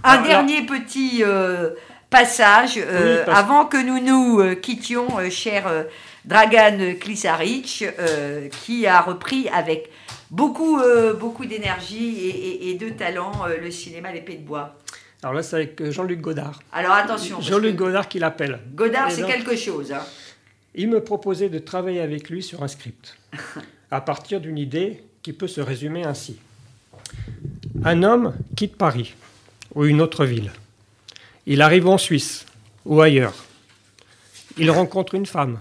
Un 0.04 0.22
dernier 0.22 0.66
petit 0.66 1.24
euh, 1.24 1.72
passage, 2.10 2.78
avant 3.26 3.66
que 3.66 3.78
nous 3.78 4.00
nous 4.00 4.56
quittions, 4.58 5.08
cher 5.32 5.86
Dragan 6.28 6.96
Klisaric, 7.00 7.86
euh, 8.00 8.50
qui 8.50 8.86
a 8.86 9.00
repris 9.00 9.48
avec 9.48 9.90
beaucoup, 10.30 10.78
euh, 10.78 11.14
beaucoup 11.14 11.46
d'énergie 11.46 12.60
et, 12.62 12.76
de 12.76 12.90
talent 12.90 13.32
euh, 13.48 13.58
le 13.62 13.72
cinéma 13.72 14.12
L'épée 14.12 14.36
de 14.36 14.46
bois. 14.46 14.76
Alors 15.24 15.34
là, 15.34 15.42
c'est 15.42 15.56
avec 15.56 15.90
Jean-Luc 15.90 16.20
Godard. 16.20 16.60
Alors 16.74 16.92
attention. 16.92 17.40
Jean-Luc 17.40 17.78
Godard 17.78 18.10
qui 18.10 18.20
l'appelle. 18.20 18.60
Godard, 18.76 19.10
c'est 19.10 19.26
quelque 19.26 19.56
chose. 19.56 19.94
Hein. 19.94 20.04
Il 20.76 20.90
me 20.90 21.02
proposait 21.02 21.48
de 21.48 21.60
travailler 21.60 22.02
avec 22.02 22.30
lui 22.30 22.44
sur 22.44 22.62
un 22.62 22.68
script, 22.68 23.18
à 23.92 24.02
partir 24.02 24.42
d'une 24.42 24.58
idée 24.58 25.02
qui 25.24 25.32
peut 25.32 25.48
se 25.48 25.62
résumer 25.62 26.04
ainsi. 26.04 26.38
Un 27.86 28.04
homme 28.04 28.36
quitte 28.58 28.76
Paris 28.76 29.16
ou 29.76 29.86
une 29.86 30.02
autre 30.02 30.26
ville. 30.26 30.52
Il 31.46 31.62
arrive 31.62 31.88
en 31.88 31.98
Suisse 31.98 32.46
ou 32.86 33.00
ailleurs. 33.00 33.34
Il 34.58 34.70
rencontre 34.72 35.16
une 35.16 35.26
femme 35.26 35.60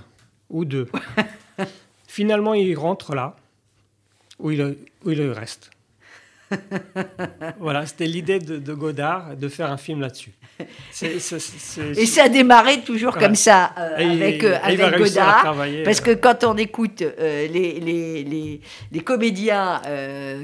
ou 0.51 0.65
deux. 0.65 0.89
Finalement, 2.07 2.55
il 2.55 2.75
rentre 2.77 3.15
là, 3.15 3.37
où 4.39 4.51
il, 4.51 4.77
où 5.05 5.11
il 5.11 5.23
reste. 5.31 5.71
voilà, 7.61 7.87
c'était 7.87 8.07
l'idée 8.07 8.39
de, 8.39 8.75
Godard 8.75 9.37
de 9.37 9.49
faire 9.49 9.71
un 9.71 9.77
film 9.77 10.01
là-dessus. 10.01 10.33
Et 11.01 12.07
ça 12.07 12.25
a 12.25 12.29
démarré 12.29 12.81
toujours 12.81 13.17
comme 13.17 13.35
ça 13.35 13.73
euh, 13.77 14.13
avec, 14.13 14.43
euh, 14.45 14.57
avec 14.63 14.97
Godard. 14.97 15.55
Parce 15.85 16.01
que 16.01 16.13
euh. 16.13 16.17
quand 16.17 16.45
on 16.45 16.57
écoute 16.57 17.03
les, 17.19 17.49
les, 17.81 18.61
les, 18.93 19.01
comédiens 19.01 19.83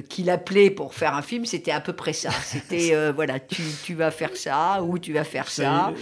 qu'il 0.09 0.29
appelait 0.31 0.71
pour 0.71 0.95
faire 0.95 1.15
un 1.15 1.23
film, 1.23 1.47
c'était 1.47 1.71
à 1.71 1.81
peu 1.81 1.93
près 1.93 2.13
ça. 2.13 2.31
C'était 2.45 2.95
voilà, 3.15 3.39
tu, 3.41 3.63
tu, 3.85 3.95
vas 3.95 4.11
faire 4.11 4.37
ça 4.37 4.83
ou 4.83 4.99
tu 4.99 5.13
vas 5.13 5.25
faire 5.25 5.49
ça. 5.49 5.93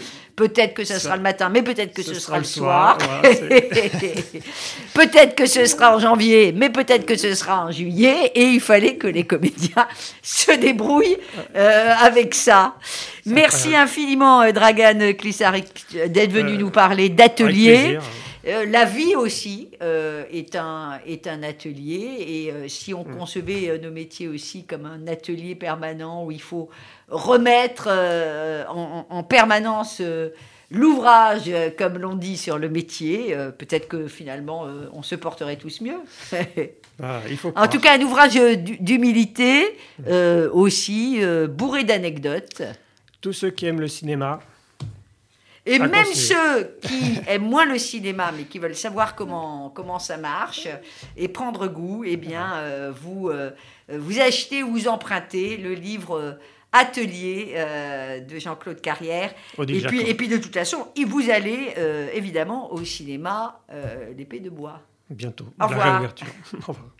Peut-être 0.41 0.73
que 0.73 0.85
ce 0.85 0.99
sera 0.99 1.17
le 1.17 1.23
matin, 1.23 1.51
mais 1.51 1.61
peut-être 1.61 1.93
que 1.93 2.03
ce, 2.03 2.15
sera, 2.15 2.39
le 2.39 2.45
soir. 2.45 2.97
peut-être 4.95 5.35
que 5.35 5.45
ce 5.45 5.67
sera 5.67 5.95
en 5.95 5.99
janvier, 5.99 6.53
mais 6.53 6.71
peut-être 6.71 7.05
que 7.05 7.17
ce 7.17 7.35
sera 7.35 7.67
en 7.67 7.71
juillet. 7.71 8.33
Et 8.35 8.45
il 8.45 8.61
fallait 8.61 8.97
que 8.97 9.07
les 9.07 9.25
comédiens 9.25 9.87
se 10.23 10.53
débrouillent 10.53 11.19
euh, 11.55 11.93
avec 12.01 12.35
ça. 12.35 12.77
Merci 13.27 13.75
infiniment, 13.75 14.43
euh, 14.43 14.53
Dragan 14.53 15.13
Klisarik, 15.19 15.87
d'être 16.09 16.33
venu 16.33 16.53
euh, 16.53 16.59
nous 16.59 16.71
parler 16.71 17.09
d'atelier. 17.09 17.99
la 18.45 18.85
vie 18.87 19.15
aussi 19.17 19.71
est, 19.81 20.57
un, 20.57 20.99
est 21.07 21.27
un 21.27 21.43
atelier 21.43 22.53
et 22.65 22.69
si 22.69 22.95
on 22.95 23.05
mm. 23.05 23.17
concevait 23.19 23.79
nos 23.83 23.91
métiers 23.91 24.29
aussi 24.29 24.65
comme 24.65 24.87
un 24.87 25.07
atelier 25.07 25.55
permanent 25.55 26.25
où 26.25 26.31
il 26.31 26.41
faut 26.41 26.71
remettre 27.11 27.89
euh, 27.91 28.65
en, 28.69 29.23
permanence 29.25 29.99
euh, 30.01 30.31
l'ouvrage, 30.71 31.45
euh, 31.49 31.71
comme 31.77 31.99
l'on 31.99 32.15
dit 32.15 32.37
sur 32.37 32.59
le 32.59 32.69
métier. 32.69 33.37
Peut-être 33.59 33.89
que 33.89 34.09
finalement, 34.09 34.67
on 34.93 35.03
se 35.03 35.15
porterait 35.15 35.57
tous 35.57 35.81
mieux. 35.81 36.01
Ah, 37.03 37.23
en 37.57 37.67
tout 37.67 37.81
cas, 37.81 37.97
un 37.97 38.03
ouvrage 38.03 38.35
d'humilité, 38.35 39.75
aussi 40.53 41.19
bourré 41.49 41.83
d'anecdotes. 41.83 42.61
Tous 43.23 43.33
ceux 43.33 43.49
qui 43.49 43.65
aiment 43.65 43.81
le 43.81 43.89
cinéma. 43.89 44.41
Et 45.67 45.79
même 45.79 45.91
conseiller. 45.91 46.15
ceux 46.15 46.77
qui 46.83 47.21
aiment 47.29 47.49
moins 47.49 47.67
le 47.67 47.79
cinéma, 47.79 48.33
mais 48.37 48.45
qui 48.45 48.59
veulent 48.59 48.75
savoir 48.75 49.15
comment, 49.15 49.71
comment 49.71 49.99
ça 49.99 50.17
marche 50.17 50.69
et 51.17 51.29
prendre 51.29 51.69
goût, 51.69 52.03
eh 52.05 52.17
bien, 52.17 52.55
euh, 52.55 52.93
vous, 52.95 53.29
euh, 53.29 53.51
vous 53.89 54.21
achetez 54.21 54.63
ou 54.63 54.71
vous 54.71 54.89
empruntez 54.89 55.57
le 55.57 55.75
livre 55.75 56.19
euh, 56.19 56.33
Atelier 56.73 57.53
euh, 57.57 58.21
de 58.21 58.39
Jean-Claude 58.39 58.81
Carrière. 58.81 59.33
Et 59.59 59.67
puis, 59.67 59.81
Jacob. 59.81 60.01
et 60.07 60.15
puis, 60.15 60.29
de 60.29 60.37
toute 60.39 60.55
façon, 60.55 60.87
vous 61.07 61.31
allez 61.31 61.75
euh, 61.79 62.09
évidemment 62.15 62.73
au 62.73 62.85
cinéma 62.85 63.61
euh, 63.73 64.13
L'épée 64.17 64.41
de 64.41 64.51
bois. 64.51 64.81
Bientôt. 65.09 65.47
Au 65.47 65.51
la 65.59 65.67
revoir. 65.67 65.93
réouverture. 65.93 66.27
Au 66.55 66.73
revoir. 66.73 66.91